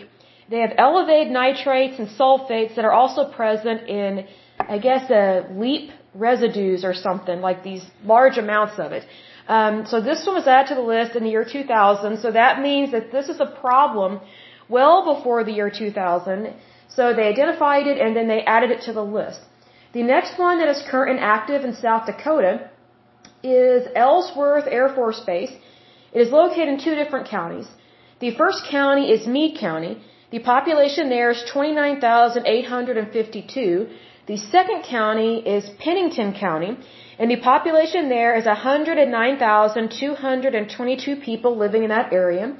They 0.49 0.61
have 0.65 0.75
elevated 0.79 1.33
nitrates 1.33 1.99
and 1.99 2.09
sulfates 2.21 2.77
that 2.77 2.85
are 2.85 2.93
also 2.93 3.23
present 3.39 3.89
in, 3.89 4.29
I 4.75 4.79
guess, 4.79 5.11
uh, 5.11 5.49
leap 5.51 5.91
residues 6.15 6.85
or 6.85 6.95
something, 6.95 7.41
like 7.41 7.65
these 7.65 7.85
large 8.05 8.39
amounts 8.39 8.79
of 8.79 8.93
it. 8.93 9.05
Um, 9.49 9.85
so 9.91 10.01
this 10.01 10.25
one 10.25 10.37
was 10.37 10.47
added 10.47 10.69
to 10.69 10.77
the 10.77 10.89
list 10.95 11.17
in 11.17 11.25
the 11.25 11.31
year 11.31 11.45
2000. 11.45 12.19
So 12.21 12.31
that 12.31 12.63
means 12.69 12.93
that 12.93 13.11
this 13.11 13.29
is 13.29 13.41
a 13.41 13.51
problem 13.67 14.21
well 14.69 14.97
before 15.13 15.43
the 15.43 15.55
year 15.59 15.71
2000. 15.71 16.55
So 16.89 17.15
they 17.15 17.27
identified 17.35 17.87
it 17.89 17.99
and 17.99 18.15
then 18.15 18.29
they 18.29 18.43
added 18.43 18.71
it 18.71 18.83
to 18.83 18.93
the 18.93 19.07
list. 19.19 19.41
The 19.93 20.05
next 20.05 20.39
one 20.39 20.59
that 20.61 20.69
is 20.69 20.81
current 20.89 21.11
and 21.17 21.21
active 21.37 21.65
in 21.65 21.75
South 21.75 22.07
Dakota 22.07 22.71
is 23.43 23.89
Ellsworth 23.95 24.67
Air 24.67 24.89
Force 24.95 25.21
Base. 25.21 25.53
It 26.13 26.21
is 26.21 26.31
located 26.31 26.69
in 26.69 26.79
two 26.79 26.95
different 26.95 27.29
counties. 27.29 27.67
The 28.21 28.35
first 28.35 28.65
county 28.71 29.11
is 29.13 29.27
Meade 29.27 29.59
County. 29.59 29.99
The 30.31 30.41
population 30.41 31.09
there 31.09 31.31
is 31.31 31.43
29,852. 31.53 33.89
The 34.27 34.37
second 34.37 34.83
county 34.83 35.39
is 35.57 35.71
Pennington 35.79 36.35
County, 36.35 36.77
and 37.19 37.31
the 37.31 37.37
population 37.37 38.11
there 38.11 38.37
is 38.37 38.45
109,222 38.45 41.17
people 41.17 41.57
living 41.57 41.85
in 41.85 41.89
that 41.89 42.13
area. 42.13 42.55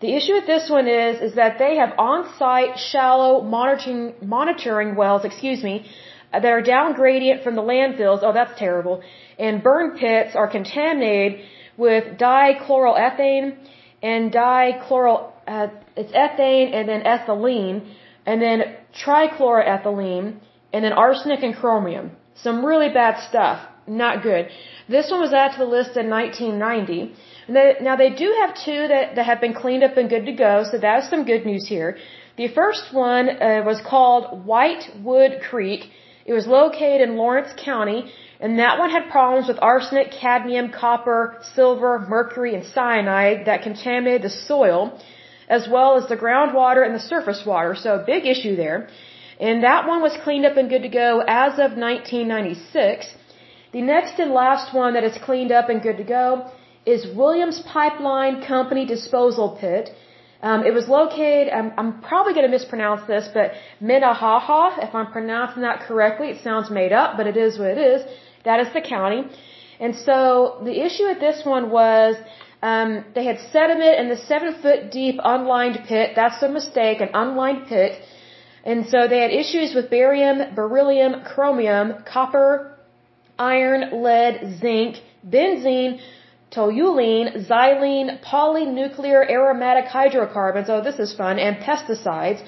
The 0.00 0.14
issue 0.14 0.34
with 0.34 0.46
this 0.46 0.70
one 0.70 0.86
is, 0.86 1.20
is 1.20 1.34
that 1.34 1.58
they 1.58 1.74
have 1.76 1.94
on-site 1.98 2.78
shallow 2.78 3.42
monitoring, 3.42 4.14
monitoring 4.22 4.94
wells, 4.94 5.24
excuse 5.24 5.64
me, 5.64 5.84
that 6.40 6.46
are 6.46 6.62
down 6.62 6.94
gradient 6.94 7.42
from 7.42 7.54
the 7.54 7.62
landfills. 7.62 8.20
Oh, 8.22 8.32
that's 8.32 8.58
terrible. 8.58 9.02
And 9.38 9.62
burn 9.62 9.98
pits 9.98 10.34
are 10.34 10.48
contaminated 10.48 11.40
with 11.76 12.18
dichloroethane 12.18 13.56
and 14.02 14.32
dichloral, 14.32 15.32
uh, 15.46 15.68
it's 15.96 16.12
ethane 16.12 16.74
and 16.74 16.88
then 16.88 17.02
ethylene 17.02 17.86
and 18.26 18.40
then 18.40 18.76
trichloroethylene 19.04 20.38
and 20.72 20.84
then 20.84 20.92
arsenic 20.92 21.42
and 21.42 21.54
chromium. 21.54 22.12
Some 22.34 22.64
really 22.64 22.88
bad 22.88 23.20
stuff. 23.28 23.68
Not 23.86 24.22
good. 24.22 24.48
This 24.88 25.10
one 25.10 25.20
was 25.20 25.32
added 25.32 25.54
to 25.54 25.64
the 25.64 25.70
list 25.70 25.96
in 25.96 26.08
1990. 26.08 27.14
They, 27.48 27.76
now 27.80 27.96
they 27.96 28.10
do 28.10 28.36
have 28.40 28.54
two 28.64 28.88
that, 28.88 29.16
that 29.16 29.26
have 29.26 29.40
been 29.40 29.54
cleaned 29.54 29.82
up 29.82 29.96
and 29.96 30.08
good 30.08 30.26
to 30.26 30.32
go, 30.32 30.64
so 30.70 30.78
that's 30.78 31.10
some 31.10 31.24
good 31.24 31.44
news 31.44 31.66
here. 31.68 31.98
The 32.36 32.48
first 32.48 32.94
one 32.94 33.28
uh, 33.28 33.62
was 33.64 33.80
called 33.84 34.46
White 34.46 34.84
Wood 35.02 35.40
Creek. 35.50 35.90
It 36.24 36.32
was 36.32 36.46
located 36.46 37.00
in 37.08 37.16
Lawrence 37.16 37.52
County, 37.56 38.12
and 38.40 38.58
that 38.58 38.78
one 38.78 38.90
had 38.90 39.10
problems 39.10 39.48
with 39.48 39.58
arsenic, 39.60 40.10
cadmium, 40.12 40.70
copper, 40.70 41.38
silver, 41.54 41.98
mercury, 42.16 42.54
and 42.54 42.64
cyanide 42.64 43.46
that 43.46 43.62
contaminated 43.62 44.22
the 44.22 44.30
soil, 44.30 44.98
as 45.48 45.68
well 45.68 45.96
as 45.96 46.08
the 46.08 46.16
groundwater 46.16 46.84
and 46.86 46.94
the 46.94 47.06
surface 47.14 47.42
water. 47.44 47.74
So 47.74 47.94
a 47.94 48.04
big 48.04 48.26
issue 48.26 48.54
there. 48.56 48.88
And 49.40 49.64
that 49.64 49.88
one 49.88 50.00
was 50.02 50.16
cleaned 50.24 50.46
up 50.46 50.56
and 50.56 50.68
good 50.68 50.82
to 50.82 50.88
go 50.88 51.24
as 51.26 51.54
of 51.54 51.76
1996. 51.76 53.06
The 53.72 53.82
next 53.82 54.18
and 54.18 54.32
last 54.32 54.74
one 54.74 54.94
that 54.94 55.04
is 55.04 55.16
cleaned 55.18 55.50
up 55.50 55.68
and 55.68 55.82
good 55.82 55.96
to 55.96 56.04
go 56.04 56.50
is 56.84 57.06
Williams 57.16 57.60
Pipeline 57.72 58.42
Company 58.42 58.84
Disposal 58.84 59.56
Pit. 59.60 59.90
Um, 60.42 60.64
it 60.66 60.74
was 60.74 60.88
located, 60.88 61.52
I'm, 61.52 61.72
I'm 61.78 62.00
probably 62.00 62.32
going 62.34 62.46
to 62.50 62.54
mispronounce 62.58 63.06
this, 63.06 63.28
but 63.32 63.52
Minnehaha, 63.80 64.80
if 64.86 64.92
I'm 64.92 65.12
pronouncing 65.12 65.62
that 65.62 65.82
correctly, 65.86 66.28
it 66.30 66.42
sounds 66.42 66.68
made 66.68 66.92
up, 66.92 67.16
but 67.16 67.28
it 67.28 67.36
is 67.36 67.58
what 67.60 67.68
it 67.68 67.78
is. 67.78 68.00
That 68.44 68.58
is 68.58 68.72
the 68.74 68.80
county. 68.80 69.22
And 69.78 69.94
so 69.94 70.60
the 70.64 70.84
issue 70.86 71.04
with 71.04 71.20
this 71.20 71.44
one 71.44 71.70
was 71.70 72.16
um, 72.62 73.04
they 73.14 73.24
had 73.24 73.38
sediment 73.52 73.94
in 74.00 74.08
the 74.08 74.16
seven 74.16 74.60
foot 74.62 74.90
deep 74.90 75.16
unlined 75.22 75.78
pit. 75.88 76.12
That's 76.16 76.42
a 76.42 76.48
mistake, 76.48 77.00
an 77.00 77.10
unlined 77.14 77.66
pit. 77.68 78.00
And 78.64 78.86
so 78.88 79.08
they 79.08 79.20
had 79.20 79.32
issues 79.32 79.74
with 79.74 79.90
barium, 79.90 80.54
beryllium, 80.54 81.22
chromium, 81.24 82.04
copper, 82.04 82.78
iron, 83.38 84.02
lead, 84.02 84.58
zinc, 84.60 84.96
benzene, 85.28 86.00
toluene, 86.54 87.46
xylene, 87.48 88.22
polynuclear 88.22 89.20
aromatic 89.30 89.86
hydrocarbons, 89.86 90.68
oh 90.68 90.82
this 90.82 90.98
is 90.98 91.14
fun, 91.14 91.38
and 91.38 91.56
pesticides. 91.56 92.42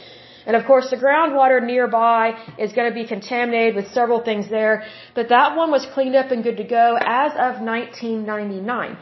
And 0.46 0.56
of 0.56 0.66
course 0.66 0.90
the 0.90 0.96
groundwater 0.96 1.64
nearby 1.64 2.22
is 2.58 2.72
going 2.72 2.88
to 2.92 2.94
be 2.94 3.06
contaminated 3.06 3.74
with 3.76 3.88
several 3.92 4.20
things 4.22 4.48
there, 4.50 4.84
but 5.14 5.28
that 5.30 5.56
one 5.56 5.70
was 5.70 5.86
cleaned 5.94 6.16
up 6.16 6.30
and 6.30 6.42
good 6.44 6.58
to 6.58 6.64
go 6.64 6.98
as 7.00 7.32
of 7.32 7.62
1999. 7.74 8.98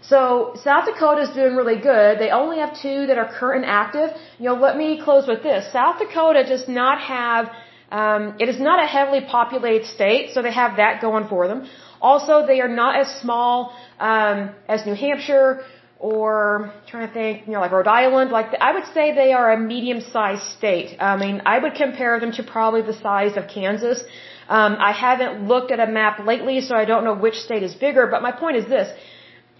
So 0.00 0.52
South 0.64 0.86
Dakota 0.86 1.22
is 1.22 1.30
doing 1.30 1.54
really 1.56 1.80
good. 1.80 2.18
They 2.18 2.30
only 2.30 2.58
have 2.60 2.72
two 2.80 3.06
that 3.08 3.18
are 3.18 3.28
current 3.38 3.64
and 3.64 3.70
active. 3.70 4.10
You 4.38 4.46
know, 4.46 4.54
let 4.54 4.76
me 4.76 5.00
close 5.02 5.26
with 5.26 5.42
this. 5.42 5.70
South 5.72 5.98
Dakota 5.98 6.44
does 6.44 6.66
not 6.68 7.00
have, 7.00 7.50
um, 7.90 8.36
it 8.38 8.48
is 8.48 8.58
not 8.58 8.82
a 8.82 8.86
heavily 8.86 9.20
populated 9.20 9.86
state, 9.86 10.30
so 10.32 10.40
they 10.40 10.52
have 10.52 10.76
that 10.76 11.02
going 11.02 11.28
for 11.28 11.48
them. 11.48 11.68
Also, 12.00 12.46
they 12.46 12.60
are 12.60 12.68
not 12.68 12.96
as 12.98 13.08
small 13.20 13.72
um, 13.98 14.50
as 14.68 14.86
New 14.86 14.94
Hampshire 14.94 15.64
or 15.98 16.26
I'm 16.66 16.72
trying 16.86 17.08
to 17.08 17.12
think, 17.12 17.46
you 17.46 17.52
know, 17.52 17.60
like 17.60 17.72
Rhode 17.72 17.88
Island. 17.88 18.30
Like 18.30 18.54
I 18.60 18.72
would 18.72 18.86
say 18.94 19.14
they 19.14 19.32
are 19.32 19.52
a 19.52 19.58
medium-sized 19.58 20.44
state. 20.56 20.96
I 21.00 21.16
mean, 21.16 21.42
I 21.44 21.58
would 21.58 21.74
compare 21.74 22.20
them 22.20 22.32
to 22.32 22.42
probably 22.42 22.82
the 22.82 22.92
size 22.92 23.36
of 23.36 23.48
Kansas. 23.48 24.02
Um, 24.48 24.76
I 24.78 24.92
haven't 24.92 25.46
looked 25.48 25.70
at 25.72 25.80
a 25.80 25.90
map 25.90 26.24
lately, 26.24 26.60
so 26.60 26.74
I 26.76 26.84
don't 26.84 27.04
know 27.04 27.14
which 27.14 27.34
state 27.34 27.62
is 27.62 27.74
bigger. 27.74 28.06
But 28.06 28.22
my 28.22 28.32
point 28.32 28.56
is 28.56 28.66
this: 28.66 28.88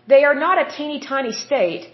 they 0.07 0.25
are 0.25 0.35
not 0.35 0.57
a 0.65 0.77
teeny 0.77 1.01
tiny 1.01 1.33
state, 1.33 1.91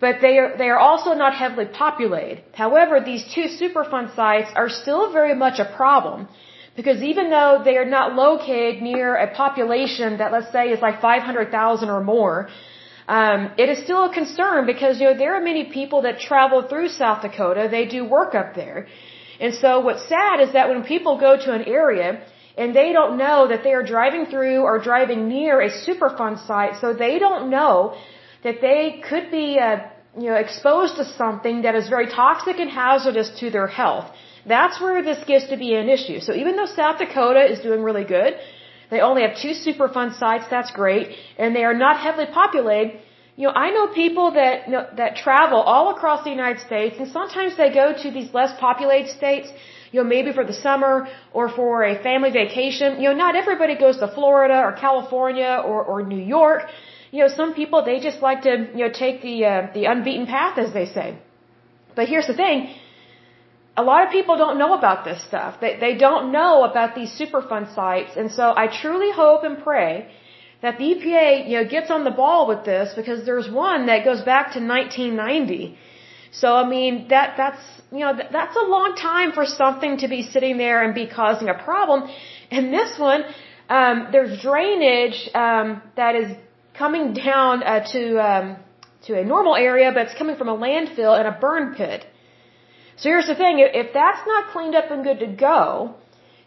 but 0.00 0.20
they 0.22 0.38
are 0.38 0.56
they 0.56 0.70
are 0.70 0.78
also 0.78 1.12
not 1.12 1.34
heavily 1.34 1.66
populated. 1.66 2.42
However, 2.54 3.00
these 3.00 3.24
two 3.34 3.46
Superfund 3.60 4.16
sites 4.16 4.50
are 4.56 4.70
still 4.70 5.12
very 5.12 5.34
much 5.34 5.58
a 5.58 5.66
problem. 5.76 6.28
Because 6.76 7.02
even 7.02 7.30
though 7.30 7.62
they 7.64 7.76
are 7.76 7.90
not 7.98 8.14
located 8.14 8.82
near 8.82 9.14
a 9.14 9.32
population 9.32 10.18
that 10.18 10.32
let's 10.32 10.50
say 10.50 10.70
is 10.70 10.80
like 10.80 11.00
500,000 11.00 11.88
or 11.88 12.02
more, 12.02 12.48
um, 13.06 13.50
it 13.58 13.68
is 13.68 13.82
still 13.84 14.04
a 14.06 14.12
concern 14.12 14.66
because 14.66 14.98
you 14.98 15.06
know 15.06 15.16
there 15.16 15.34
are 15.36 15.40
many 15.40 15.64
people 15.64 16.02
that 16.02 16.18
travel 16.18 16.62
through 16.62 16.88
South 16.88 17.22
Dakota. 17.22 17.68
They 17.70 17.86
do 17.86 18.04
work 18.04 18.34
up 18.34 18.54
there, 18.54 18.88
and 19.40 19.54
so 19.54 19.80
what's 19.80 20.08
sad 20.08 20.40
is 20.40 20.52
that 20.54 20.68
when 20.70 20.84
people 20.84 21.18
go 21.18 21.36
to 21.36 21.52
an 21.52 21.64
area 21.64 22.22
and 22.56 22.74
they 22.74 22.92
don't 22.92 23.18
know 23.18 23.46
that 23.48 23.62
they 23.62 23.74
are 23.74 23.82
driving 23.82 24.24
through 24.26 24.62
or 24.62 24.78
driving 24.78 25.28
near 25.28 25.60
a 25.60 25.70
Superfund 25.70 26.46
site, 26.46 26.80
so 26.80 26.94
they 26.94 27.18
don't 27.18 27.50
know 27.50 27.94
that 28.42 28.60
they 28.62 29.02
could 29.08 29.30
be 29.30 29.58
uh, 29.58 29.80
you 30.18 30.28
know 30.30 30.36
exposed 30.36 30.96
to 30.96 31.04
something 31.04 31.62
that 31.62 31.74
is 31.74 31.88
very 31.88 32.06
toxic 32.06 32.58
and 32.58 32.70
hazardous 32.70 33.30
to 33.40 33.50
their 33.50 33.66
health. 33.66 34.06
That's 34.46 34.80
where 34.80 35.02
this 35.02 35.24
gets 35.24 35.46
to 35.48 35.56
be 35.56 35.74
an 35.74 35.88
issue. 35.88 36.20
So 36.20 36.34
even 36.34 36.56
though 36.56 36.66
South 36.66 36.98
Dakota 36.98 37.42
is 37.52 37.60
doing 37.60 37.82
really 37.82 38.04
good, 38.04 38.34
they 38.90 39.00
only 39.00 39.22
have 39.22 39.36
two 39.36 39.54
Superfund 39.66 40.18
sites, 40.18 40.46
that's 40.50 40.70
great, 40.70 41.16
and 41.38 41.56
they 41.56 41.64
are 41.64 41.74
not 41.74 41.98
heavily 41.98 42.26
populated. 42.26 43.00
You 43.36 43.48
know, 43.48 43.54
I 43.66 43.70
know 43.70 43.86
people 43.88 44.32
that 44.32 44.66
you 44.66 44.72
know, 44.74 44.86
that 44.96 45.16
travel 45.16 45.60
all 45.60 45.86
across 45.94 46.22
the 46.24 46.30
United 46.30 46.60
States, 46.60 46.96
and 46.98 47.08
sometimes 47.08 47.56
they 47.56 47.70
go 47.82 47.86
to 48.02 48.10
these 48.10 48.32
less 48.32 48.52
populated 48.60 49.10
states. 49.10 49.48
You 49.90 50.02
know, 50.02 50.08
maybe 50.08 50.32
for 50.32 50.44
the 50.44 50.52
summer 50.52 51.08
or 51.32 51.48
for 51.48 51.84
a 51.84 51.94
family 52.02 52.30
vacation. 52.30 53.00
You 53.00 53.10
know, 53.10 53.16
not 53.24 53.36
everybody 53.36 53.76
goes 53.76 53.98
to 53.98 54.08
Florida 54.08 54.58
or 54.66 54.72
California 54.72 55.52
or 55.64 55.82
or 55.82 55.98
New 56.14 56.24
York. 56.38 56.62
You 57.12 57.20
know, 57.22 57.28
some 57.28 57.54
people 57.54 57.84
they 57.84 57.98
just 58.00 58.20
like 58.28 58.42
to 58.42 58.54
you 58.78 58.82
know 58.84 58.92
take 59.04 59.22
the 59.22 59.36
uh, 59.44 59.66
the 59.76 59.84
unbeaten 59.92 60.26
path, 60.26 60.58
as 60.58 60.72
they 60.72 60.86
say. 60.86 61.18
But 61.96 62.08
here's 62.08 62.26
the 62.26 62.38
thing: 62.44 62.58
a 63.76 63.82
lot 63.82 64.06
of 64.06 64.12
people 64.12 64.36
don't 64.36 64.58
know 64.58 64.74
about 64.74 65.04
this 65.04 65.22
stuff. 65.24 65.60
They, 65.60 65.78
they 65.80 65.94
don't 65.96 66.30
know 66.30 66.64
about 66.64 66.94
these 66.94 67.10
Superfund 67.20 67.74
sites. 67.74 68.12
And 68.16 68.30
so 68.30 68.52
I 68.56 68.66
truly 68.68 69.10
hope 69.10 69.42
and 69.42 69.62
pray 69.62 70.08
that 70.62 70.78
the 70.78 70.84
EPA, 70.94 71.48
you 71.48 71.56
know, 71.58 71.66
gets 71.68 71.90
on 71.90 72.04
the 72.04 72.10
ball 72.10 72.46
with 72.46 72.64
this 72.64 72.94
because 72.94 73.26
there's 73.26 73.50
one 73.50 73.86
that 73.86 74.04
goes 74.04 74.22
back 74.22 74.52
to 74.54 74.60
1990. 74.60 75.76
So, 76.30 76.54
I 76.54 76.68
mean, 76.68 77.08
that, 77.08 77.34
that's, 77.36 77.62
you 77.92 78.00
know, 78.00 78.16
that, 78.16 78.30
that's 78.32 78.56
a 78.56 78.66
long 78.76 78.94
time 78.96 79.32
for 79.32 79.44
something 79.44 79.98
to 79.98 80.08
be 80.08 80.22
sitting 80.22 80.56
there 80.56 80.82
and 80.84 80.94
be 80.94 81.06
causing 81.06 81.48
a 81.48 81.54
problem. 81.54 82.08
And 82.50 82.72
this 82.72 82.98
one, 82.98 83.24
um, 83.68 84.08
there's 84.12 84.40
drainage, 84.40 85.30
um, 85.34 85.82
that 85.96 86.14
is 86.14 86.36
coming 86.74 87.12
down, 87.12 87.62
uh, 87.62 87.84
to, 87.92 88.02
um, 88.18 88.56
to 89.06 89.18
a 89.20 89.24
normal 89.24 89.54
area, 89.54 89.90
but 89.92 90.06
it's 90.06 90.18
coming 90.18 90.36
from 90.36 90.48
a 90.48 90.56
landfill 90.56 91.18
and 91.18 91.28
a 91.28 91.36
burn 91.40 91.74
pit. 91.74 92.04
So 92.96 93.08
here's 93.08 93.26
the 93.26 93.34
thing, 93.34 93.58
if 93.58 93.92
that's 93.92 94.22
not 94.26 94.50
cleaned 94.52 94.74
up 94.80 94.90
and 94.90 95.02
good 95.02 95.20
to 95.20 95.26
go, 95.26 95.94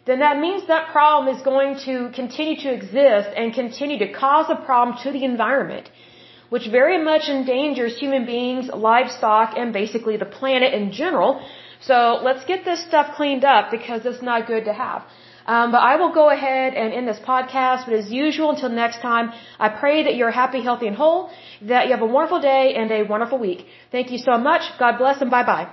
then 0.08 0.20
that 0.20 0.38
means 0.44 0.66
that 0.66 0.90
problem 0.98 1.34
is 1.34 1.42
going 1.42 1.72
to 1.86 1.94
continue 2.20 2.56
to 2.64 2.70
exist 2.72 3.28
and 3.36 3.52
continue 3.62 3.98
to 4.04 4.10
cause 4.24 4.46
a 4.48 4.56
problem 4.68 4.96
to 5.04 5.12
the 5.12 5.24
environment, 5.24 5.90
which 6.48 6.66
very 6.80 6.98
much 7.10 7.28
endangers 7.28 7.98
human 7.98 8.24
beings, 8.24 8.70
livestock, 8.72 9.58
and 9.58 9.72
basically 9.72 10.16
the 10.16 10.30
planet 10.38 10.72
in 10.72 10.92
general. 10.92 11.32
So 11.80 11.96
let's 12.28 12.44
get 12.46 12.64
this 12.64 12.82
stuff 12.90 13.16
cleaned 13.16 13.44
up 13.44 13.70
because 13.70 14.06
it's 14.06 14.22
not 14.22 14.46
good 14.46 14.64
to 14.64 14.72
have. 14.72 15.02
Um, 15.46 15.72
but 15.72 15.82
I 15.90 15.96
will 15.96 16.12
go 16.12 16.28
ahead 16.30 16.74
and 16.74 16.92
end 16.92 17.08
this 17.08 17.20
podcast. 17.32 17.86
But 17.86 17.94
as 17.94 18.10
usual, 18.10 18.50
until 18.50 18.68
next 18.68 19.00
time, 19.00 19.32
I 19.58 19.68
pray 19.70 20.04
that 20.04 20.14
you're 20.14 20.30
happy, 20.42 20.60
healthy, 20.62 20.86
and 20.86 20.96
whole, 20.96 21.30
that 21.62 21.86
you 21.86 21.92
have 21.92 22.02
a 22.02 22.12
wonderful 22.16 22.40
day 22.40 22.74
and 22.74 22.90
a 22.90 23.02
wonderful 23.02 23.38
week. 23.38 23.66
Thank 23.90 24.10
you 24.10 24.18
so 24.18 24.36
much. 24.36 24.62
God 24.78 24.98
bless 24.98 25.22
and 25.22 25.30
bye 25.30 25.44
bye. 25.44 25.68